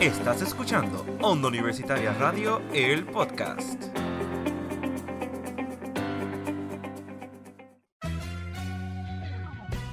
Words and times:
Estás 0.00 0.40
escuchando 0.40 1.04
Onda 1.20 1.48
Universitaria 1.48 2.14
Radio, 2.14 2.62
el 2.72 3.04
podcast. 3.04 3.89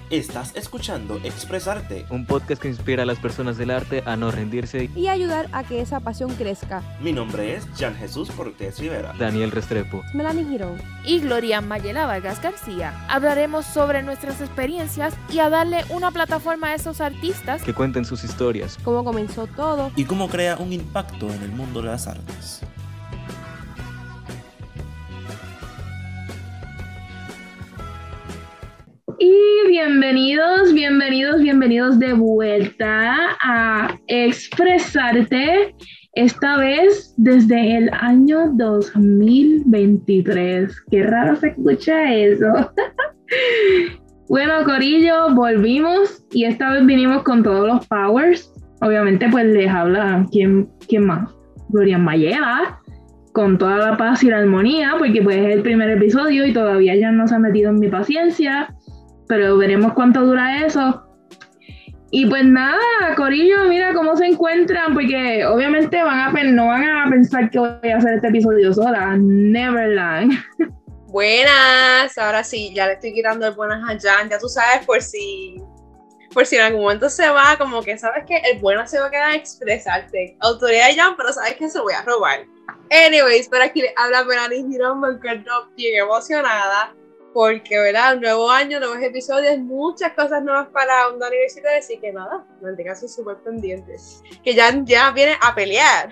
Estás 0.09 0.55
escuchando 0.55 1.19
Expresarte, 1.25 2.05
un 2.09 2.25
podcast 2.25 2.61
que 2.61 2.69
inspira 2.69 3.03
a 3.03 3.05
las 3.05 3.19
personas 3.19 3.57
del 3.57 3.71
arte 3.71 4.03
a 4.05 4.15
no 4.15 4.31
rendirse 4.31 4.89
y 4.95 5.07
ayudar 5.07 5.49
a 5.51 5.65
que 5.65 5.81
esa 5.81 5.99
pasión 5.99 6.33
crezca. 6.35 6.81
Mi 7.01 7.11
nombre 7.11 7.55
es 7.55 7.67
Jan 7.77 7.93
Jesús 7.93 8.31
Cortés 8.31 8.79
Rivera, 8.79 9.13
Daniel 9.19 9.51
Restrepo, 9.51 10.03
Melanie 10.13 10.45
Girón 10.45 10.81
y 11.03 11.19
Gloria 11.19 11.59
Mayela 11.59 12.05
Vargas 12.05 12.41
García. 12.41 13.05
Hablaremos 13.09 13.65
sobre 13.65 14.01
nuestras 14.01 14.39
experiencias 14.39 15.13
y 15.29 15.39
a 15.39 15.49
darle 15.49 15.83
una 15.89 16.11
plataforma 16.11 16.67
a 16.67 16.75
esos 16.75 17.01
artistas 17.01 17.61
que 17.61 17.73
cuenten 17.73 18.05
sus 18.05 18.23
historias, 18.23 18.77
cómo 18.85 19.03
comenzó 19.03 19.45
todo 19.45 19.91
y 19.97 20.05
cómo 20.05 20.29
crea 20.29 20.55
un 20.55 20.71
impacto 20.71 21.29
en 21.29 21.43
el 21.43 21.51
mundo 21.51 21.81
de 21.81 21.87
las 21.87 22.07
artes. 22.07 22.61
Bienvenidos, 29.87 30.73
bienvenidos, 30.73 31.41
bienvenidos 31.41 31.97
de 31.97 32.11
vuelta 32.11 33.15
a 33.41 33.97
Expresarte, 34.07 35.73
esta 36.11 36.57
vez 36.57 37.13
desde 37.15 37.77
el 37.77 37.89
año 37.93 38.51
2023. 38.55 40.81
Qué 40.91 41.03
raro 41.03 41.37
se 41.37 41.47
escucha 41.47 42.13
eso. 42.13 42.73
bueno, 44.27 44.65
Corillo, 44.65 45.33
volvimos 45.33 46.21
y 46.33 46.43
esta 46.43 46.73
vez 46.73 46.85
vinimos 46.85 47.23
con 47.23 47.41
todos 47.41 47.65
los 47.65 47.87
powers. 47.87 48.51
Obviamente, 48.81 49.29
pues 49.31 49.45
les 49.45 49.69
habla, 49.69 50.25
¿quién, 50.33 50.67
quién 50.89 51.05
más? 51.05 51.33
Gloria 51.69 51.97
Mayela, 51.97 52.81
con 53.31 53.57
toda 53.57 53.77
la 53.77 53.95
paz 53.95 54.21
y 54.21 54.29
la 54.29 54.39
armonía, 54.39 54.95
porque 54.99 55.21
pues 55.21 55.37
es 55.37 55.55
el 55.55 55.61
primer 55.61 55.89
episodio 55.91 56.45
y 56.45 56.51
todavía 56.51 56.93
ya 56.97 57.13
no 57.13 57.25
se 57.25 57.35
ha 57.35 57.39
metido 57.39 57.69
en 57.69 57.79
mi 57.79 57.87
paciencia 57.87 58.67
pero 59.27 59.57
veremos 59.57 59.93
cuánto 59.93 60.21
dura 60.25 60.65
eso. 60.65 61.03
Y 62.09 62.25
pues 62.25 62.45
nada, 62.45 62.79
Corillo, 63.17 63.65
mira 63.65 63.93
cómo 63.93 64.15
se 64.15 64.27
encuentran, 64.27 64.93
porque 64.93 65.45
obviamente 65.45 66.01
van 66.01 66.37
a 66.37 66.43
no 66.43 66.67
van 66.67 66.83
a 66.83 67.09
pensar 67.09 67.49
que 67.49 67.59
voy 67.59 67.89
a 67.91 67.97
hacer 67.97 68.13
este 68.13 68.27
episodio 68.27 68.73
sola. 68.73 69.17
Neverland. 69.17 70.31
Buenas, 71.07 72.17
ahora 72.17 72.43
sí, 72.43 72.71
ya 72.73 72.87
le 72.87 72.93
estoy 72.93 73.13
quitando 73.13 73.47
el 73.47 73.55
buenas 73.55 73.81
a 73.83 73.97
Jan, 73.97 74.29
ya 74.29 74.37
tú 74.39 74.49
sabes 74.49 74.85
por 74.85 75.01
si 75.01 75.55
por 76.33 76.45
si 76.45 76.57
en 76.57 76.63
algún 76.63 76.81
momento 76.81 77.09
se 77.09 77.27
va, 77.29 77.57
como 77.57 77.81
que 77.81 77.97
sabes 77.97 78.25
que 78.25 78.37
el 78.37 78.59
buenas 78.59 78.91
se 78.91 78.99
va 78.99 79.07
a 79.07 79.09
quedar 79.09 79.31
a 79.31 79.35
expresarte. 79.35 80.37
Autoridad 80.41 80.89
de 80.89 80.95
Jan, 80.95 81.15
pero 81.15 81.31
sabes 81.31 81.55
que 81.55 81.69
se 81.69 81.79
voy 81.79 81.93
a 81.93 82.03
robar. 82.03 82.45
Anyways, 82.91 83.47
por 83.47 83.61
aquí 83.61 83.83
habla 83.95 84.25
Melanie 84.25 84.65
Girón, 84.69 84.99
me 84.99 85.09
encuentro 85.09 85.69
bien 85.75 86.03
emocionada 86.03 86.93
porque, 87.37 87.77
¿verdad? 87.77 88.19
Nuevo 88.19 88.49
año, 88.49 88.79
nuevos 88.79 88.97
episodios, 88.99 89.59
muchas 89.59 90.13
cosas 90.13 90.43
nuevas 90.43 90.69
para 90.69 91.07
Onda 91.09 91.27
Universitaria, 91.27 91.77
así 91.77 91.99
que 91.99 92.11
nada, 92.11 92.43
manténganse 92.63 93.07
súper 93.07 93.37
pendientes. 93.45 94.23
Que 94.43 94.55
ya, 94.55 94.75
ya 94.83 95.11
viene 95.11 95.37
a 95.39 95.53
pelear. 95.53 96.09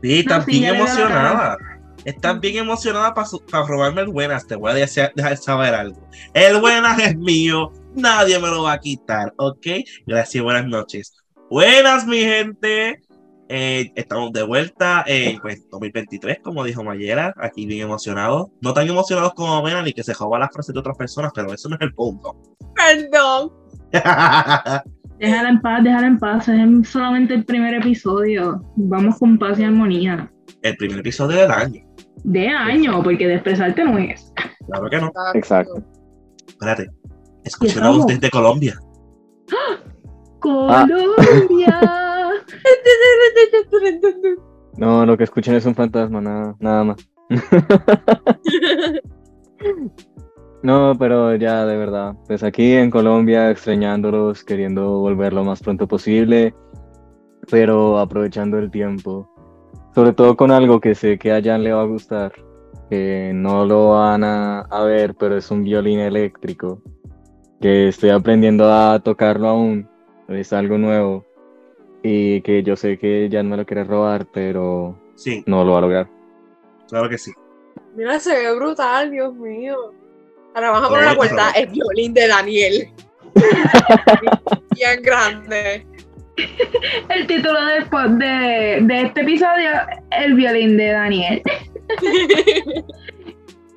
Sí, 0.00 0.20
estás 0.20 0.46
bien 0.46 0.76
emocionada. 0.76 1.58
Estás 2.04 2.38
bien 2.38 2.58
emocionada 2.58 3.12
para 3.12 3.66
robarme 3.66 4.02
el 4.02 4.10
buenas. 4.10 4.46
Te 4.46 4.54
voy 4.54 4.70
a 4.70 4.74
dejar 4.74 5.36
saber 5.38 5.74
algo. 5.74 6.08
El 6.32 6.60
buenas 6.60 7.00
es 7.00 7.16
mío, 7.16 7.72
nadie 7.92 8.38
me 8.38 8.46
lo 8.46 8.62
va 8.62 8.74
a 8.74 8.78
quitar, 8.78 9.34
¿ok? 9.38 9.66
Gracias, 10.06 10.44
buenas 10.44 10.66
noches. 10.66 11.16
Buenas, 11.50 12.06
mi 12.06 12.20
gente. 12.20 13.02
Eh, 13.56 13.92
estamos 13.94 14.32
de 14.32 14.42
vuelta 14.42 15.04
en 15.06 15.38
pues, 15.38 15.70
2023, 15.70 16.40
como 16.42 16.64
dijo 16.64 16.82
Mayera, 16.82 17.32
aquí 17.36 17.66
bien 17.66 17.82
emocionados. 17.82 18.48
No 18.60 18.74
tan 18.74 18.88
emocionados 18.88 19.32
como 19.34 19.62
Mena 19.62 19.80
ni 19.80 19.92
que 19.92 20.02
se 20.02 20.12
joba 20.12 20.40
las 20.40 20.50
frases 20.52 20.74
de 20.74 20.80
otras 20.80 20.96
personas, 20.96 21.30
pero 21.32 21.52
eso 21.52 21.68
no 21.68 21.76
es 21.76 21.82
el 21.82 21.94
punto. 21.94 22.34
Perdón. 22.74 23.52
déjala 25.20 25.48
en 25.50 25.60
paz, 25.60 25.84
déjala 25.84 26.06
en 26.08 26.18
paz. 26.18 26.48
Es 26.48 26.88
solamente 26.88 27.34
el 27.34 27.44
primer 27.44 27.74
episodio. 27.74 28.60
Vamos 28.74 29.20
con 29.20 29.38
paz 29.38 29.56
y 29.60 29.62
armonía. 29.62 30.28
El 30.62 30.76
primer 30.76 30.98
episodio 30.98 31.36
del 31.36 31.52
año. 31.52 31.80
De 32.24 32.48
año, 32.48 33.04
porque 33.04 33.28
de 33.28 33.34
expresarte 33.34 33.84
no 33.84 33.96
es. 33.98 34.32
Claro 34.66 34.90
que 34.90 35.00
no. 35.00 35.12
Exacto. 35.34 35.80
Espérate. 36.48 36.90
Escuché 37.44 37.78
una 37.78 37.90
voz 37.90 38.06
desde 38.08 38.30
Colombia. 38.30 38.80
Colombia. 40.40 42.00
No, 44.76 45.06
lo 45.06 45.16
que 45.16 45.24
escuchen 45.24 45.54
es 45.54 45.66
un 45.66 45.74
fantasma, 45.74 46.20
nada, 46.20 46.56
nada 46.58 46.84
más. 46.84 47.08
No, 50.62 50.94
pero 50.98 51.36
ya 51.36 51.66
de 51.66 51.76
verdad, 51.76 52.14
pues 52.26 52.42
aquí 52.42 52.72
en 52.72 52.90
Colombia 52.90 53.50
extrañándolos, 53.50 54.42
queriendo 54.42 54.98
volver 54.98 55.34
lo 55.34 55.44
más 55.44 55.60
pronto 55.62 55.86
posible, 55.86 56.54
pero 57.50 57.98
aprovechando 57.98 58.58
el 58.58 58.70
tiempo. 58.70 59.28
Sobre 59.94 60.14
todo 60.14 60.38
con 60.38 60.50
algo 60.50 60.80
que 60.80 60.94
sé 60.94 61.18
que 61.18 61.32
a 61.32 61.42
Jan 61.42 61.64
le 61.64 61.74
va 61.74 61.82
a 61.82 61.86
gustar, 61.86 62.32
que 62.88 63.32
no 63.34 63.66
lo 63.66 63.90
van 63.90 64.24
a, 64.24 64.60
a 64.60 64.84
ver, 64.84 65.14
pero 65.14 65.36
es 65.36 65.50
un 65.50 65.64
violín 65.64 65.98
eléctrico, 65.98 66.80
que 67.60 67.88
estoy 67.88 68.08
aprendiendo 68.08 68.72
a 68.72 68.98
tocarlo 69.00 69.48
aún, 69.48 69.86
es 70.28 70.54
algo 70.54 70.78
nuevo 70.78 71.26
y 72.06 72.42
que 72.42 72.62
yo 72.62 72.76
sé 72.76 72.98
que 72.98 73.30
ya 73.30 73.42
no 73.42 73.48
me 73.48 73.56
lo 73.56 73.64
quiere 73.64 73.82
robar, 73.82 74.26
pero 74.26 74.94
sí. 75.16 75.42
no 75.46 75.64
lo 75.64 75.72
va 75.72 75.78
a 75.78 75.80
lograr. 75.80 76.08
Claro 76.86 77.08
que 77.08 77.16
sí. 77.16 77.32
Mira, 77.96 78.20
se 78.20 78.34
ve 78.36 78.54
brutal, 78.54 79.10
Dios 79.10 79.34
mío. 79.34 79.94
Ahora 80.54 80.70
vamos 80.70 80.86
a 80.86 80.90
poner 80.90 81.04
la 81.06 81.16
puerta, 81.16 81.50
el 81.52 81.68
violín 81.68 82.12
de 82.12 82.28
Daniel. 82.28 82.88
Bien 84.74 85.02
grande. 85.02 85.86
El 87.08 87.26
título 87.26 87.58
de, 87.64 88.80
de 88.82 89.00
este 89.00 89.22
episodio, 89.22 89.70
El 90.10 90.34
violín 90.34 90.76
de 90.76 90.88
Daniel. 90.88 91.42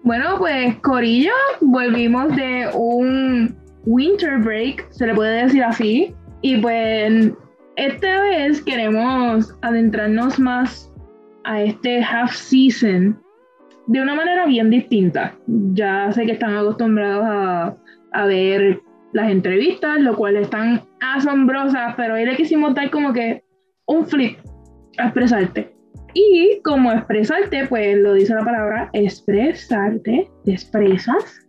bueno, 0.04 0.38
pues 0.38 0.76
Corillo, 0.80 1.32
volvimos 1.62 2.36
de 2.36 2.70
un 2.74 3.56
winter 3.86 4.38
break, 4.40 4.86
se 4.92 5.08
le 5.08 5.16
puede 5.16 5.44
decir 5.44 5.64
así. 5.64 6.14
Y 6.42 6.58
pues 6.58 7.32
esta 7.78 8.22
vez 8.22 8.62
queremos 8.64 9.56
adentrarnos 9.62 10.40
más 10.40 10.92
a 11.44 11.62
este 11.62 12.04
half 12.04 12.34
season 12.34 13.22
de 13.86 14.02
una 14.02 14.16
manera 14.16 14.48
bien 14.48 14.72
distinta. 14.72 15.38
Ya 15.46 16.12
sé 16.12 16.26
que 16.26 16.34
están 16.34 16.58
acostumbrados 16.58 17.78
a, 18.14 18.26
ver 18.26 18.82
las 19.14 19.30
entrevistas, 19.30 20.00
lo 20.00 20.16
cual 20.16 20.38
están 20.38 20.82
asombrosas, 21.02 21.94
pero 21.96 22.16
hoy 22.16 22.26
le 22.26 22.36
quisimos 22.36 22.74
dar 22.74 22.90
como 22.90 23.14
que 23.14 23.44
un 23.86 24.06
flip 24.08 24.40
a 24.98 25.04
expresarte. 25.04 25.72
Y 26.16 26.60
como 26.64 26.92
expresarte, 26.92 27.68
pues 27.68 27.96
lo 27.98 28.14
dice 28.14 28.34
la 28.34 28.44
palabra 28.44 28.90
expresarte, 28.94 30.28
te 30.44 30.52
expresas. 30.52 31.48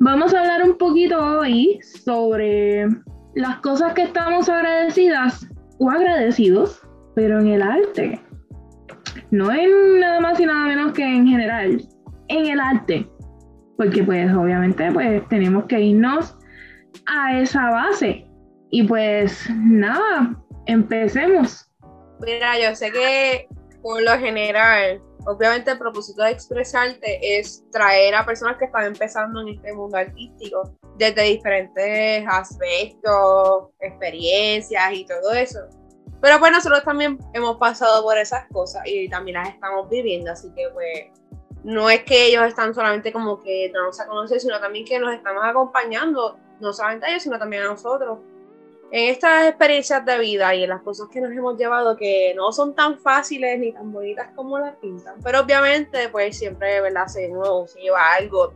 Vamos 0.00 0.32
a 0.32 0.40
hablar 0.40 0.62
un 0.64 0.78
poquito 0.78 1.18
hoy 1.18 1.78
sobre 1.82 2.86
las 3.34 3.60
cosas 3.60 3.94
que 3.94 4.02
estamos 4.02 4.48
agradecidas 4.48 5.46
o 5.78 5.90
agradecidos, 5.90 6.82
pero 7.14 7.40
en 7.40 7.48
el 7.48 7.62
arte. 7.62 8.20
No 9.30 9.50
en 9.50 10.00
nada 10.00 10.20
más 10.20 10.38
y 10.40 10.46
nada 10.46 10.66
menos 10.66 10.92
que 10.92 11.04
en 11.04 11.26
general, 11.26 11.82
en 12.28 12.46
el 12.46 12.60
arte. 12.60 13.08
Porque 13.76 14.02
pues 14.02 14.32
obviamente 14.32 14.90
pues 14.92 15.26
tenemos 15.28 15.64
que 15.64 15.80
irnos 15.80 16.36
a 17.06 17.38
esa 17.38 17.70
base. 17.70 18.26
Y 18.70 18.84
pues 18.84 19.48
nada, 19.54 20.36
empecemos. 20.66 21.70
Mira, 22.20 22.58
yo 22.58 22.74
sé 22.74 22.90
que 22.92 23.48
por 23.82 24.00
lo 24.02 24.12
general, 24.18 25.02
obviamente 25.26 25.72
el 25.72 25.78
propósito 25.78 26.22
de 26.22 26.30
expresarte 26.30 27.38
es 27.38 27.64
traer 27.72 28.14
a 28.14 28.24
personas 28.24 28.56
que 28.58 28.66
están 28.66 28.84
empezando 28.84 29.40
en 29.40 29.48
este 29.48 29.72
mundo 29.72 29.96
artístico 29.96 30.78
desde 30.96 31.22
diferentes 31.22 32.24
aspectos, 32.28 33.68
experiencias 33.80 34.92
y 34.92 35.04
todo 35.04 35.32
eso. 35.32 35.60
Pero 36.20 36.38
pues 36.38 36.52
nosotros 36.52 36.84
también 36.84 37.18
hemos 37.32 37.56
pasado 37.56 38.02
por 38.02 38.16
esas 38.16 38.46
cosas 38.52 38.82
y 38.86 39.08
también 39.08 39.38
las 39.38 39.48
estamos 39.48 39.88
viviendo, 39.90 40.30
así 40.30 40.48
que 40.54 40.68
pues 40.72 41.08
no 41.64 41.90
es 41.90 42.04
que 42.04 42.26
ellos 42.26 42.44
están 42.44 42.74
solamente 42.74 43.12
como 43.12 43.40
que 43.40 43.70
no 43.74 43.86
nos 43.86 44.00
a 44.00 44.06
conocer, 44.06 44.40
sino 44.40 44.60
también 44.60 44.84
que 44.84 44.98
nos 44.98 45.12
estamos 45.14 45.42
acompañando, 45.44 46.38
no 46.60 46.72
solamente 46.72 47.06
a 47.06 47.10
ellos, 47.10 47.22
sino 47.22 47.38
también 47.38 47.64
a 47.64 47.66
nosotros. 47.66 48.18
En 48.92 49.10
estas 49.10 49.48
experiencias 49.48 50.04
de 50.04 50.18
vida 50.18 50.54
y 50.54 50.64
en 50.64 50.68
las 50.68 50.82
cosas 50.82 51.08
que 51.10 51.20
nos 51.20 51.32
hemos 51.32 51.56
llevado 51.56 51.96
que 51.96 52.34
no 52.36 52.52
son 52.52 52.74
tan 52.74 52.98
fáciles 52.98 53.58
ni 53.58 53.72
tan 53.72 53.90
bonitas 53.90 54.28
como 54.36 54.58
las 54.58 54.76
pintan, 54.76 55.16
pero 55.24 55.40
obviamente 55.40 56.08
pues 56.10 56.38
siempre, 56.38 56.80
¿verdad? 56.82 57.06
Se, 57.06 57.32
se 57.66 57.80
lleva 57.80 58.12
algo 58.14 58.52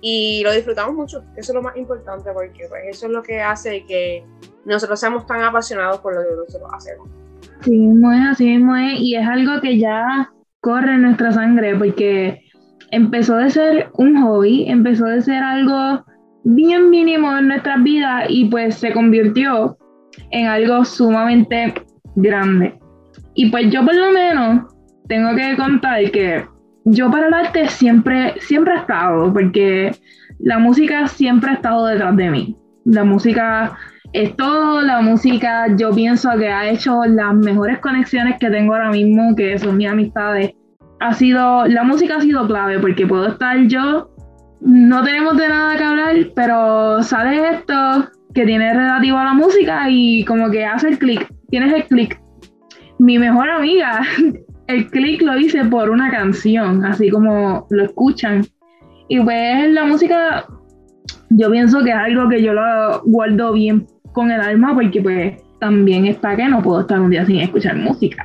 y 0.00 0.42
lo 0.44 0.52
disfrutamos 0.52 0.94
mucho, 0.94 1.24
eso 1.36 1.52
es 1.52 1.54
lo 1.54 1.62
más 1.62 1.76
importante 1.76 2.30
porque 2.32 2.66
pues, 2.68 2.82
eso 2.88 3.06
es 3.06 3.12
lo 3.12 3.22
que 3.22 3.40
hace 3.40 3.84
que 3.86 4.24
nosotros 4.64 4.98
seamos 4.98 5.26
tan 5.26 5.42
apasionados 5.42 5.98
por 5.98 6.14
lo 6.14 6.22
que 6.22 6.36
nosotros 6.36 6.70
hacemos. 6.72 7.08
Sí 7.62 7.76
mismo 7.76 8.12
es, 8.12 8.20
así 8.30 8.46
mismo 8.46 8.76
es, 8.76 9.00
y 9.00 9.16
es 9.16 9.26
algo 9.26 9.60
que 9.60 9.78
ya 9.78 10.30
corre 10.60 10.94
en 10.94 11.02
nuestra 11.02 11.32
sangre, 11.32 11.76
porque 11.76 12.40
empezó 12.90 13.36
de 13.36 13.50
ser 13.50 13.90
un 13.94 14.22
hobby, 14.22 14.68
empezó 14.68 15.04
de 15.06 15.20
ser 15.20 15.42
algo 15.42 16.04
bien 16.44 16.90
mínimo 16.90 17.36
en 17.36 17.48
nuestras 17.48 17.82
vidas 17.82 18.24
y 18.28 18.46
pues 18.46 18.76
se 18.76 18.92
convirtió 18.92 19.76
en 20.30 20.46
algo 20.46 20.84
sumamente 20.84 21.74
grande. 22.16 22.78
Y 23.34 23.50
pues 23.50 23.70
yo 23.70 23.84
por 23.84 23.94
lo 23.94 24.10
menos 24.10 24.72
tengo 25.08 25.34
que 25.34 25.56
contar 25.56 26.10
que 26.10 26.44
yo 26.90 27.10
para 27.10 27.28
el 27.28 27.34
arte 27.34 27.68
siempre, 27.68 28.34
siempre 28.40 28.74
he 28.74 28.78
estado, 28.78 29.32
porque 29.32 29.92
la 30.38 30.58
música 30.58 31.06
siempre 31.06 31.50
ha 31.50 31.54
estado 31.54 31.86
detrás 31.86 32.16
de 32.16 32.30
mí. 32.30 32.56
La 32.84 33.04
música 33.04 33.76
es 34.12 34.36
todo, 34.36 34.80
la 34.82 35.00
música 35.00 35.66
yo 35.76 35.92
pienso 35.92 36.30
que 36.36 36.48
ha 36.48 36.68
hecho 36.68 37.04
las 37.04 37.34
mejores 37.34 37.78
conexiones 37.78 38.38
que 38.38 38.50
tengo 38.50 38.74
ahora 38.74 38.90
mismo, 38.90 39.34
que 39.36 39.58
son 39.58 39.76
mis 39.76 39.88
amistades. 39.88 40.52
Ha 41.00 41.14
sido, 41.14 41.66
la 41.66 41.84
música 41.84 42.16
ha 42.16 42.20
sido 42.20 42.46
clave 42.46 42.78
porque 42.78 43.06
puedo 43.06 43.28
estar 43.28 43.56
yo, 43.66 44.10
no 44.60 45.02
tenemos 45.02 45.36
de 45.36 45.48
nada 45.48 45.76
que 45.76 45.84
hablar, 45.84 46.16
pero 46.34 47.02
sale 47.02 47.50
esto 47.50 48.10
que 48.34 48.44
tiene 48.44 48.74
relativo 48.74 49.16
a 49.16 49.24
la 49.24 49.32
música 49.32 49.86
y 49.88 50.24
como 50.24 50.50
que 50.50 50.64
hace 50.66 50.88
el 50.88 50.98
clic, 50.98 51.26
tienes 51.48 51.72
el 51.72 51.84
clic. 51.84 52.20
Mi 52.98 53.18
mejor 53.18 53.48
amiga, 53.48 54.02
el 54.70 54.90
clic 54.90 55.22
lo 55.22 55.36
hice 55.38 55.64
por 55.64 55.90
una 55.90 56.10
canción, 56.10 56.84
así 56.84 57.10
como 57.10 57.66
lo 57.70 57.84
escuchan. 57.84 58.46
Y 59.08 59.20
pues 59.20 59.70
la 59.70 59.84
música, 59.84 60.46
yo 61.30 61.50
pienso 61.50 61.82
que 61.82 61.90
es 61.90 61.96
algo 61.96 62.28
que 62.28 62.42
yo 62.42 62.52
lo 62.52 63.02
guardo 63.04 63.52
bien 63.52 63.86
con 64.12 64.30
el 64.30 64.40
alma 64.40 64.74
porque 64.74 65.00
pues 65.00 65.42
también 65.58 66.06
está 66.06 66.36
que 66.36 66.48
no 66.48 66.62
puedo 66.62 66.80
estar 66.80 67.00
un 67.00 67.10
día 67.10 67.26
sin 67.26 67.40
escuchar 67.40 67.76
música. 67.76 68.24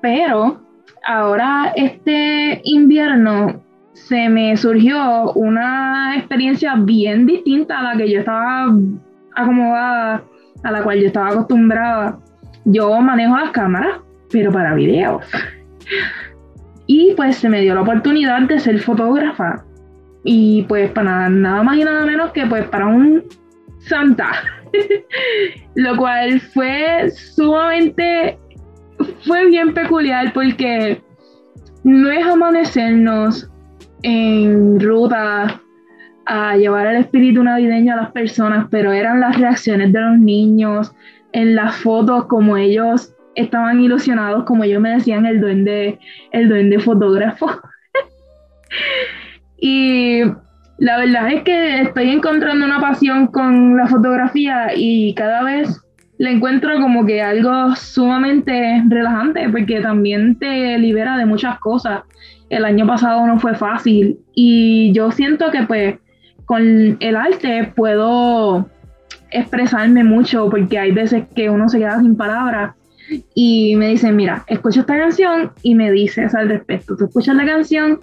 Pero 0.00 0.60
ahora 1.06 1.72
este 1.74 2.60
invierno 2.64 3.62
se 3.92 4.28
me 4.28 4.56
surgió 4.56 5.32
una 5.32 6.16
experiencia 6.16 6.74
bien 6.76 7.26
distinta 7.26 7.80
a 7.80 7.82
la 7.82 7.96
que 7.96 8.10
yo 8.10 8.20
estaba 8.20 8.72
acomodada, 9.34 10.22
a 10.62 10.70
la 10.70 10.82
cual 10.82 11.00
yo 11.00 11.06
estaba 11.08 11.30
acostumbrada. 11.30 12.18
Yo 12.64 13.00
manejo 13.00 13.36
las 13.36 13.50
cámaras, 13.50 14.00
pero 14.30 14.52
para 14.52 14.74
videos. 14.74 15.24
Y 16.86 17.12
pues 17.16 17.36
se 17.36 17.48
me 17.48 17.60
dio 17.60 17.74
la 17.74 17.82
oportunidad 17.82 18.42
de 18.42 18.58
ser 18.58 18.80
fotógrafa. 18.80 19.64
Y 20.24 20.62
pues 20.68 20.90
para 20.90 21.28
nada, 21.28 21.62
más 21.62 21.76
y 21.76 21.84
nada 21.84 22.04
menos 22.04 22.32
que 22.32 22.46
pues 22.46 22.64
para 22.66 22.86
un 22.86 23.24
Santa. 23.80 24.30
Lo 25.74 25.96
cual 25.96 26.40
fue 26.40 27.10
sumamente, 27.10 28.38
fue 29.26 29.46
bien 29.46 29.72
peculiar 29.72 30.32
porque 30.32 31.00
no 31.84 32.10
es 32.10 32.26
amanecernos 32.26 33.50
en 34.02 34.80
ruta 34.80 35.60
a 36.26 36.56
llevar 36.56 36.86
el 36.88 36.96
espíritu 36.96 37.42
navideño 37.42 37.94
a 37.94 37.96
las 37.96 38.12
personas, 38.12 38.66
pero 38.70 38.92
eran 38.92 39.20
las 39.20 39.38
reacciones 39.38 39.92
de 39.92 40.00
los 40.00 40.18
niños 40.18 40.92
en 41.32 41.54
las 41.54 41.76
fotos, 41.76 42.26
como 42.26 42.56
ellos 42.56 43.14
estaban 43.38 43.80
ilusionados, 43.80 44.44
como 44.44 44.64
ellos 44.64 44.80
me 44.80 44.90
decían, 44.90 45.26
el 45.26 45.40
duende, 45.40 45.98
el 46.32 46.48
duende 46.48 46.78
fotógrafo. 46.78 47.48
y 49.60 50.22
la 50.78 50.98
verdad 50.98 51.32
es 51.32 51.42
que 51.42 51.82
estoy 51.82 52.10
encontrando 52.10 52.64
una 52.64 52.80
pasión 52.80 53.28
con 53.28 53.76
la 53.76 53.86
fotografía 53.86 54.68
y 54.74 55.14
cada 55.14 55.42
vez 55.42 55.82
le 56.18 56.32
encuentro 56.32 56.80
como 56.80 57.06
que 57.06 57.22
algo 57.22 57.76
sumamente 57.76 58.82
relajante 58.88 59.48
porque 59.50 59.80
también 59.80 60.36
te 60.38 60.76
libera 60.78 61.16
de 61.16 61.26
muchas 61.26 61.58
cosas. 61.60 62.02
El 62.50 62.64
año 62.64 62.86
pasado 62.86 63.26
no 63.26 63.38
fue 63.38 63.54
fácil 63.54 64.18
y 64.34 64.92
yo 64.92 65.12
siento 65.12 65.50
que 65.50 65.62
pues 65.62 65.96
con 66.44 66.96
el 66.98 67.16
arte 67.16 67.72
puedo 67.76 68.68
expresarme 69.30 70.02
mucho 70.02 70.48
porque 70.48 70.78
hay 70.78 70.92
veces 70.92 71.24
que 71.36 71.50
uno 71.50 71.68
se 71.68 71.78
queda 71.78 72.00
sin 72.00 72.16
palabras 72.16 72.74
y 73.34 73.76
me 73.76 73.88
dicen, 73.88 74.16
mira, 74.16 74.44
escucha 74.46 74.80
esta 74.80 74.98
canción 74.98 75.52
y 75.62 75.74
me 75.74 75.90
dices 75.90 76.34
al 76.34 76.48
respecto. 76.48 76.96
Tú 76.96 77.06
escuchas 77.06 77.36
la 77.36 77.46
canción 77.46 78.00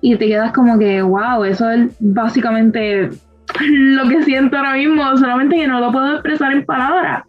y 0.00 0.16
te 0.16 0.26
quedas 0.26 0.52
como 0.52 0.78
que, 0.78 1.02
wow, 1.02 1.44
eso 1.44 1.70
es 1.70 1.90
básicamente 2.00 3.10
lo 3.60 4.08
que 4.08 4.22
siento 4.22 4.56
ahora 4.56 4.74
mismo, 4.74 5.16
solamente 5.16 5.56
que 5.56 5.66
no 5.66 5.80
lo 5.80 5.92
puedo 5.92 6.14
expresar 6.14 6.52
en 6.52 6.64
palabras. 6.64 7.24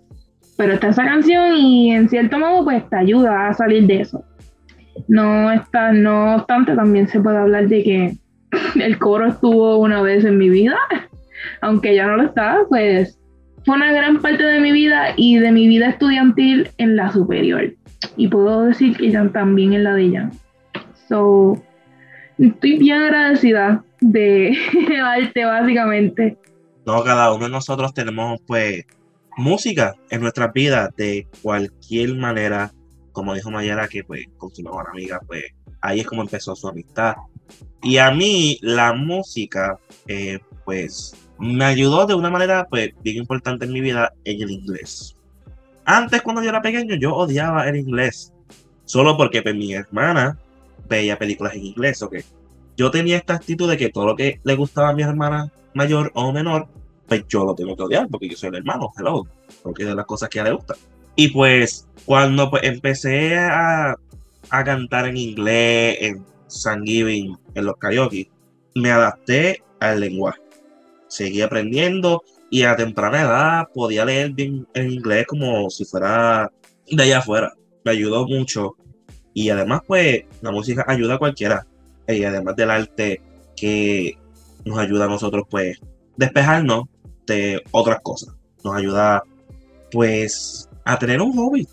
Pero 0.57 0.73
está 0.73 0.89
esa 0.89 1.05
canción 1.05 1.55
y 1.55 1.91
en 1.91 2.09
cierto 2.09 2.37
modo 2.37 2.63
pues 2.63 2.87
te 2.89 2.95
ayuda 2.95 3.47
a 3.47 3.53
salir 3.53 3.87
de 3.87 4.01
eso. 4.01 4.23
No, 5.07 5.51
está, 5.51 5.91
no 5.91 6.35
obstante, 6.35 6.75
también 6.75 7.07
se 7.07 7.19
puede 7.19 7.37
hablar 7.37 7.67
de 7.67 7.83
que 7.83 8.17
el 8.79 8.99
coro 8.99 9.27
estuvo 9.27 9.77
una 9.77 10.01
vez 10.01 10.25
en 10.25 10.37
mi 10.37 10.49
vida, 10.49 10.77
aunque 11.61 11.95
ya 11.95 12.07
no 12.07 12.17
lo 12.17 12.23
está, 12.23 12.59
pues 12.69 13.17
fue 13.65 13.75
una 13.75 13.91
gran 13.91 14.21
parte 14.21 14.43
de 14.43 14.59
mi 14.59 14.71
vida 14.71 15.13
y 15.15 15.37
de 15.37 15.51
mi 15.51 15.67
vida 15.67 15.89
estudiantil 15.89 16.69
en 16.77 16.95
la 16.95 17.11
superior. 17.11 17.73
Y 18.17 18.27
puedo 18.27 18.63
decir 18.65 18.97
que 18.97 19.11
ya 19.11 19.27
también 19.29 19.73
en 19.73 19.83
la 19.83 19.93
de 19.93 20.03
ella. 20.03 20.31
So, 21.07 21.61
estoy 22.37 22.79
bien 22.79 23.01
agradecida 23.01 23.83
de 23.99 24.57
arte, 25.03 25.45
básicamente. 25.45 26.37
No, 26.85 27.03
cada 27.03 27.31
uno 27.33 27.45
de 27.45 27.51
nosotros 27.51 27.93
tenemos, 27.93 28.41
pues, 28.47 28.85
música 29.37 29.95
en 30.09 30.21
nuestras 30.21 30.51
vidas 30.53 30.89
de 30.95 31.27
cualquier 31.41 32.15
manera. 32.15 32.71
Como 33.11 33.35
dijo 33.35 33.51
Mayara, 33.51 33.87
que, 33.87 34.03
pues, 34.03 34.25
con 34.37 34.49
su 34.53 34.63
mejor 34.63 34.89
amiga, 34.89 35.19
pues, 35.27 35.43
ahí 35.81 35.99
es 35.99 36.07
como 36.07 36.23
empezó 36.23 36.55
su 36.55 36.67
amistad. 36.67 37.15
Y 37.83 37.97
a 37.97 38.09
mí, 38.11 38.57
la 38.61 38.93
música, 38.93 39.77
eh, 40.07 40.39
pues, 40.65 41.13
me 41.41 41.65
ayudó 41.65 42.05
de 42.05 42.13
una 42.13 42.29
manera, 42.29 42.67
pues, 42.69 42.91
bien 43.03 43.17
importante 43.17 43.65
en 43.65 43.73
mi 43.73 43.81
vida 43.81 44.13
en 44.25 44.41
el 44.43 44.51
inglés. 44.51 45.17
Antes, 45.85 46.21
cuando 46.21 46.43
yo 46.43 46.49
era 46.49 46.61
pequeño, 46.61 46.95
yo 46.95 47.15
odiaba 47.15 47.67
el 47.67 47.77
inglés. 47.77 48.31
Solo 48.85 49.17
porque 49.17 49.41
pues, 49.41 49.55
mi 49.55 49.73
hermana 49.73 50.37
veía 50.87 51.17
películas 51.17 51.55
en 51.55 51.65
inglés. 51.65 52.05
Yo 52.77 52.91
tenía 52.91 53.17
esta 53.17 53.33
actitud 53.33 53.67
de 53.67 53.75
que 53.75 53.89
todo 53.89 54.05
lo 54.05 54.15
que 54.15 54.39
le 54.43 54.55
gustaba 54.55 54.89
a 54.89 54.93
mi 54.93 55.01
hermana 55.01 55.51
mayor 55.73 56.11
o 56.13 56.31
menor, 56.31 56.67
pues 57.07 57.25
yo 57.27 57.43
lo 57.43 57.55
tengo 57.55 57.75
que 57.75 57.83
odiar, 57.83 58.07
porque 58.07 58.29
yo 58.29 58.37
soy 58.37 58.49
el 58.49 58.55
hermano, 58.55 58.91
hello, 58.97 59.25
porque 59.63 59.83
de 59.83 59.95
las 59.95 60.05
cosas 60.05 60.29
que 60.29 60.39
a 60.39 60.43
ella 60.43 60.51
le 60.51 60.57
gustan. 60.57 60.77
Y 61.15 61.29
pues, 61.29 61.87
cuando 62.05 62.51
pues, 62.51 62.63
empecé 62.63 63.35
a, 63.37 63.95
a 64.49 64.63
cantar 64.63 65.07
en 65.07 65.17
inglés, 65.17 65.97
en 66.01 66.25
Thanksgiving, 66.63 67.35
en 67.55 67.65
los 67.65 67.77
karaoke, 67.77 68.29
me 68.75 68.91
adapté 68.91 69.63
al 69.79 70.01
lenguaje. 70.01 70.39
Seguí 71.11 71.41
aprendiendo 71.41 72.23
y 72.49 72.63
a 72.63 72.77
temprana 72.77 73.21
edad 73.21 73.67
podía 73.73 74.05
leer 74.05 74.31
bien 74.31 74.65
en 74.73 74.91
inglés 74.91 75.27
como 75.27 75.69
si 75.69 75.83
fuera 75.83 76.49
de 76.89 77.03
allá 77.03 77.17
afuera. 77.17 77.53
Me 77.83 77.91
ayudó 77.91 78.25
mucho 78.25 78.77
y 79.33 79.49
además, 79.49 79.81
pues, 79.85 80.23
la 80.39 80.51
música 80.51 80.85
ayuda 80.87 81.15
a 81.15 81.19
cualquiera. 81.19 81.67
Y 82.07 82.23
además 82.23 82.55
del 82.55 82.71
arte 82.71 83.21
que 83.57 84.17
nos 84.63 84.77
ayuda 84.77 85.03
a 85.03 85.09
nosotros, 85.09 85.43
pues, 85.49 85.79
despejarnos 86.15 86.85
de 87.27 87.61
otras 87.71 87.99
cosas. 88.01 88.33
Nos 88.63 88.73
ayuda, 88.73 89.21
pues, 89.91 90.69
a 90.85 90.97
tener 90.97 91.21
un 91.21 91.33
hobby. 91.33 91.67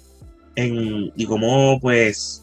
En, 0.56 1.12
y 1.14 1.26
cómo, 1.26 1.78
pues, 1.80 2.42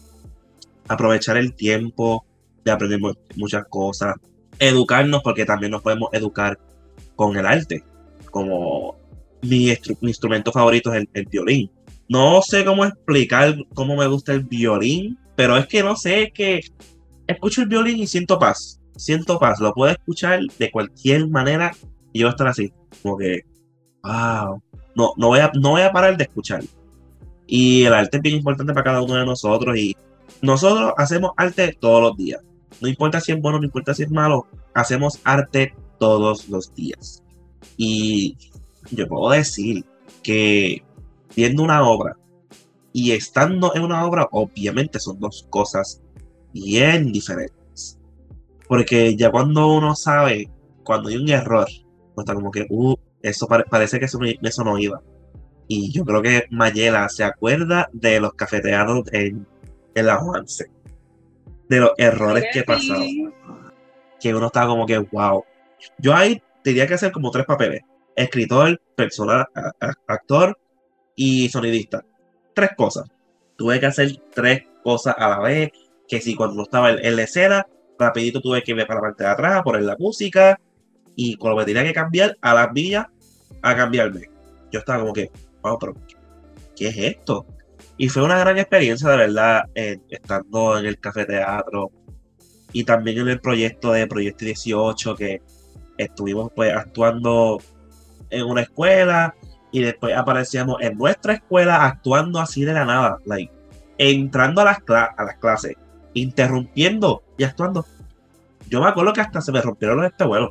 aprovechar 0.88 1.36
el 1.36 1.54
tiempo 1.54 2.24
de 2.64 2.70
aprender 2.70 3.00
muchas 3.36 3.66
cosas. 3.68 4.14
Educarnos, 4.58 5.22
porque 5.22 5.44
también 5.44 5.72
nos 5.72 5.82
podemos 5.82 6.08
educar 6.14 6.58
con 7.16 7.36
el 7.36 7.46
arte. 7.46 7.82
Como 8.30 8.96
mi, 9.42 9.74
instrumento 10.02 10.52
favorito 10.52 10.92
es 10.94 11.06
el 11.12 11.26
violín 11.26 11.70
no 12.08 12.40
sé 12.42 12.64
cómo 12.64 12.84
explicar 12.84 13.56
cómo 13.74 13.96
me 13.96 14.06
gusta 14.06 14.32
el 14.32 14.44
violín, 14.44 15.18
pero 15.34 15.56
es 15.56 15.66
que 15.66 15.82
no 15.82 15.96
sé, 15.96 16.30
que 16.32 16.60
escucho 17.26 17.62
el 17.62 17.68
violín 17.68 17.98
y 17.98 18.06
siento 18.06 18.38
paz. 18.38 18.80
Siento 18.96 19.38
paz. 19.38 19.60
Lo 19.60 19.74
puedo 19.74 19.92
escuchar 19.92 20.40
de 20.58 20.70
cualquier 20.70 21.28
manera 21.28 21.72
y 22.12 22.20
yo 22.20 22.26
voy 22.26 22.30
a 22.30 22.34
estar 22.34 22.48
así, 22.48 22.72
como 23.02 23.16
que, 23.16 23.42
wow. 24.02 24.62
No, 24.94 25.12
no, 25.16 25.28
voy 25.28 25.40
a, 25.40 25.50
no 25.54 25.70
voy 25.70 25.82
a 25.82 25.92
parar 25.92 26.16
de 26.16 26.24
escuchar. 26.24 26.62
Y 27.46 27.84
el 27.84 27.92
arte 27.92 28.16
es 28.16 28.22
bien 28.22 28.36
importante 28.36 28.72
para 28.72 28.84
cada 28.84 29.02
uno 29.02 29.16
de 29.16 29.26
nosotros 29.26 29.76
y 29.76 29.94
nosotros 30.40 30.92
hacemos 30.96 31.32
arte 31.36 31.76
todos 31.78 32.02
los 32.02 32.16
días. 32.16 32.40
No 32.80 32.88
importa 32.88 33.20
si 33.20 33.32
es 33.32 33.40
bueno, 33.40 33.58
no 33.58 33.64
importa 33.64 33.94
si 33.94 34.04
es 34.04 34.10
malo, 34.10 34.46
hacemos 34.74 35.20
arte 35.24 35.74
todos 35.98 36.48
los 36.48 36.74
días. 36.74 37.22
Y 37.76 38.36
yo 38.90 39.06
puedo 39.08 39.30
decir 39.30 39.84
que 40.22 40.82
viendo 41.34 41.62
una 41.62 41.88
obra 41.88 42.16
y 42.92 43.12
estando 43.12 43.74
en 43.74 43.82
una 43.82 44.06
obra, 44.06 44.28
obviamente 44.30 44.98
son 44.98 45.20
dos 45.20 45.46
cosas 45.50 46.00
bien 46.52 47.12
diferentes. 47.12 47.98
Porque 48.68 49.14
ya 49.16 49.30
cuando 49.30 49.68
uno 49.68 49.94
sabe, 49.94 50.50
cuando 50.82 51.10
hay 51.10 51.16
un 51.16 51.28
error, 51.28 51.66
pues 52.14 52.24
está 52.24 52.34
como 52.34 52.50
que, 52.50 52.66
uh, 52.68 52.96
eso 53.22 53.46
parece 53.46 53.98
que 53.98 54.06
eso 54.06 54.18
no, 54.18 54.26
eso 54.26 54.64
no 54.64 54.78
iba. 54.78 55.02
Y 55.68 55.92
yo 55.92 56.04
creo 56.04 56.22
que 56.22 56.46
Mayela 56.50 57.08
se 57.08 57.24
acuerda 57.24 57.88
de 57.92 58.20
los 58.20 58.34
cafeteados 58.34 59.02
en, 59.12 59.46
la 59.94 60.16
Juanse. 60.16 60.70
De 61.68 61.80
los 61.80 61.90
errores 61.98 62.44
que 62.52 62.62
pasaron. 62.62 63.34
Que 64.20 64.34
uno 64.34 64.46
estaba 64.46 64.68
como 64.68 64.86
que, 64.86 64.98
wow. 64.98 65.44
Yo 65.98 66.14
ahí 66.14 66.42
tenía 66.62 66.86
que 66.86 66.94
hacer 66.94 67.12
como 67.12 67.30
tres 67.30 67.46
papeles. 67.46 67.82
Escritor, 68.14 68.80
persona, 68.94 69.46
actor 70.06 70.58
y 71.14 71.48
sonidista. 71.48 72.04
Tres 72.54 72.70
cosas. 72.76 73.08
Tuve 73.56 73.80
que 73.80 73.86
hacer 73.86 74.10
tres 74.34 74.64
cosas 74.82 75.14
a 75.18 75.28
la 75.28 75.40
vez. 75.40 75.70
Que 76.08 76.20
si 76.20 76.34
cuando 76.34 76.62
estaba 76.62 76.90
en, 76.92 77.16
la 77.16 77.22
escena, 77.22 77.66
rapidito 77.98 78.40
tuve 78.40 78.62
que 78.62 78.72
ir 78.72 78.86
para 78.86 79.00
la 79.00 79.00
parte 79.08 79.24
de 79.24 79.30
atrás, 79.30 79.62
poner 79.62 79.82
la 79.82 79.96
música. 79.98 80.58
Y 81.14 81.36
cuando 81.36 81.58
me 81.58 81.64
tenía 81.64 81.84
que 81.84 81.92
cambiar 81.92 82.36
a 82.40 82.54
las 82.54 82.72
villas, 82.72 83.06
a 83.62 83.76
cambiarme. 83.76 84.30
Yo 84.70 84.80
estaba 84.80 85.00
como 85.00 85.12
que, 85.12 85.30
wow, 85.62 85.78
pero 85.78 85.94
¿qué 86.76 86.88
es 86.88 86.96
esto? 86.96 87.46
Y 87.98 88.08
fue 88.08 88.22
una 88.22 88.38
gran 88.38 88.58
experiencia, 88.58 89.08
de 89.08 89.16
verdad, 89.16 89.62
eh, 89.74 89.98
estando 90.10 90.78
en 90.78 90.86
el 90.86 90.98
café 90.98 91.24
teatro 91.24 91.90
y 92.72 92.84
también 92.84 93.18
en 93.18 93.28
el 93.28 93.40
proyecto 93.40 93.92
de 93.92 94.06
Proyecto 94.06 94.44
18, 94.44 95.14
que 95.16 95.40
estuvimos 95.98 96.50
pues 96.54 96.74
actuando 96.74 97.58
en 98.30 98.44
una 98.44 98.62
escuela 98.62 99.34
y 99.70 99.82
después 99.82 100.16
aparecíamos 100.16 100.80
en 100.80 100.96
nuestra 100.96 101.34
escuela 101.34 101.84
actuando 101.84 102.40
así 102.40 102.64
de 102.64 102.72
la 102.72 102.84
nada, 102.84 103.18
like, 103.24 103.52
entrando 103.98 104.60
a 104.62 104.64
las, 104.64 104.78
a 104.88 105.24
las 105.24 105.36
clases, 105.36 105.74
interrumpiendo 106.14 107.22
y 107.36 107.44
actuando. 107.44 107.84
Yo 108.68 108.80
me 108.80 108.88
acuerdo 108.88 109.12
que 109.12 109.20
hasta 109.20 109.40
se 109.40 109.52
me 109.52 109.60
rompieron 109.60 109.98
los 109.98 110.06
espejuelos, 110.06 110.50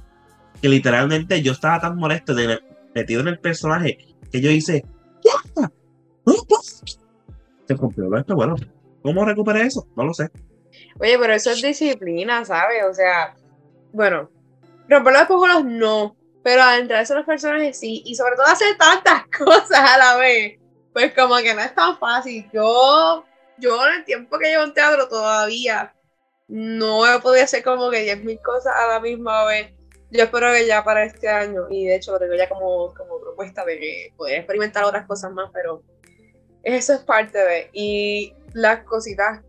que 0.61 0.69
literalmente 0.69 1.41
yo 1.41 1.53
estaba 1.53 1.79
tan 1.79 1.97
molesto, 1.97 2.33
de, 2.33 2.59
metido 2.93 3.21
en 3.21 3.27
el 3.27 3.39
personaje, 3.39 3.97
que 4.31 4.41
yo 4.41 4.49
hice. 4.49 4.85
Se 7.67 7.73
rompió 7.73 8.05
los 8.05 8.19
espejuelos. 8.19 8.61
¿Cómo 9.01 9.25
recuperé 9.25 9.63
eso? 9.63 9.87
No 9.95 10.05
lo 10.05 10.13
sé. 10.13 10.29
Oye, 10.99 11.17
pero 11.19 11.33
eso 11.33 11.51
es 11.51 11.61
disciplina, 11.61 12.45
¿sabes? 12.45 12.83
O 12.89 12.93
sea, 12.93 13.35
bueno, 13.91 14.29
romper 14.89 15.13
los 15.13 15.21
espejuelos 15.23 15.65
no, 15.65 16.15
pero 16.43 16.61
adentrarse 16.61 17.13
en 17.13 17.17
los 17.17 17.25
personajes 17.25 17.79
sí, 17.79 18.03
y 18.05 18.15
sobre 18.15 18.35
todo 18.35 18.45
hacer 18.45 18.77
tantas 18.77 19.23
cosas 19.37 19.79
a 19.79 19.97
la 19.97 20.17
vez, 20.17 20.59
pues 20.93 21.13
como 21.13 21.35
que 21.37 21.53
no 21.53 21.61
es 21.61 21.73
tan 21.73 21.97
fácil. 21.97 22.49
Yo, 22.53 23.25
yo 23.57 23.87
en 23.87 23.95
el 23.95 24.05
tiempo 24.05 24.37
que 24.37 24.49
llevo 24.49 24.63
en 24.63 24.73
teatro 24.73 25.07
todavía 25.07 25.93
no 26.47 27.05
he 27.07 27.19
podido 27.19 27.43
hacer 27.43 27.63
como 27.63 27.89
que 27.89 28.05
10.000 28.05 28.41
cosas 28.41 28.73
a 28.75 28.87
la 28.87 28.99
misma 28.99 29.45
vez. 29.45 29.73
Yo 30.11 30.23
espero 30.23 30.53
que 30.53 30.67
ya 30.67 30.83
para 30.83 31.03
este 31.03 31.27
año, 31.27 31.63
y 31.69 31.87
de 31.87 31.95
hecho 31.95 32.11
lo 32.11 32.19
tengo 32.19 32.35
ya 32.35 32.47
como, 32.47 32.93
como 32.93 33.19
propuesta 33.19 33.65
de 33.65 33.79
que 33.79 34.13
poder 34.15 34.37
experimentar 34.37 34.83
otras 34.83 35.07
cosas 35.07 35.31
más, 35.31 35.49
pero 35.51 35.83
eso 36.63 36.93
es 36.93 36.99
parte 36.99 37.37
de, 37.37 37.69
y 37.73 38.33
las 38.53 38.83
cositas 38.83 39.41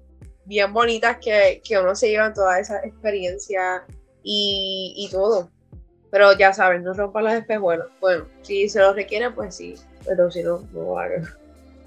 bien 0.47 0.73
bonitas 0.73 1.19
que, 1.23 1.61
que 1.62 1.78
uno 1.78 1.95
se 1.95 2.09
lleva 2.09 2.26
en 2.26 2.35
toda 2.35 2.59
esa 2.59 2.78
experiencia 2.85 3.85
y, 4.26 4.92
y 4.97 5.09
todo. 5.11 5.50
Pero 6.11 6.37
ya 6.37 6.52
saben, 6.52 6.83
no 6.83 6.92
rompan 6.92 7.25
los 7.25 7.33
espejuelos. 7.35 7.87
Bueno, 8.00 8.25
si 8.42 8.68
se 8.68 8.80
los 8.80 8.95
requieren, 8.95 9.35
pues 9.35 9.54
sí, 9.54 9.76
pero 10.04 10.30
si 10.30 10.42
no, 10.42 10.61
no 10.73 10.83
lo 10.83 10.99
hagan. 10.99 11.25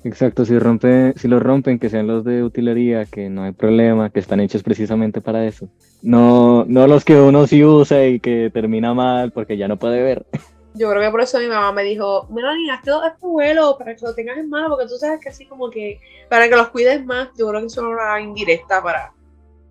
Exacto, 0.05 0.45
si 0.45 0.57
rompe, 0.57 1.13
si 1.17 1.27
lo 1.27 1.41
rompen, 1.41 1.77
que 1.77 1.89
sean 1.89 2.07
los 2.07 2.23
de 2.23 2.41
utilería, 2.41 3.03
que 3.03 3.29
no 3.29 3.43
hay 3.43 3.51
problema, 3.51 4.09
que 4.09 4.21
están 4.21 4.39
hechos 4.39 4.63
precisamente 4.63 5.19
para 5.19 5.45
eso. 5.45 5.67
No, 6.01 6.63
no 6.65 6.87
los 6.87 7.03
que 7.03 7.19
uno 7.19 7.45
sí 7.45 7.65
usa 7.65 8.05
y 8.05 8.21
que 8.21 8.49
termina 8.53 8.93
mal 8.93 9.31
porque 9.31 9.57
ya 9.57 9.67
no 9.67 9.77
puede 9.77 10.01
ver. 10.01 10.25
Yo 10.75 10.89
creo 10.89 11.01
que 11.01 11.11
por 11.11 11.21
eso 11.21 11.39
mi 11.39 11.47
mamá 11.47 11.73
me 11.73 11.83
dijo, 11.83 12.27
Melanie, 12.29 12.71
hazte 12.71 12.91
dos 12.91 13.05
espejuelos 13.05 13.75
para 13.77 13.95
que 13.95 14.05
lo 14.05 14.13
tengas 14.13 14.37
en 14.37 14.49
mano, 14.49 14.69
porque 14.69 14.87
tú 14.87 14.95
sabes 14.97 15.19
que 15.19 15.29
así 15.29 15.45
como 15.45 15.69
que, 15.69 15.99
para 16.29 16.47
que 16.47 16.55
los 16.55 16.69
cuides 16.69 17.03
más, 17.03 17.29
yo 17.37 17.49
creo 17.49 17.59
que 17.59 17.67
es 17.67 17.77
una 17.77 18.21
indirecta 18.21 18.81
para, 18.81 19.11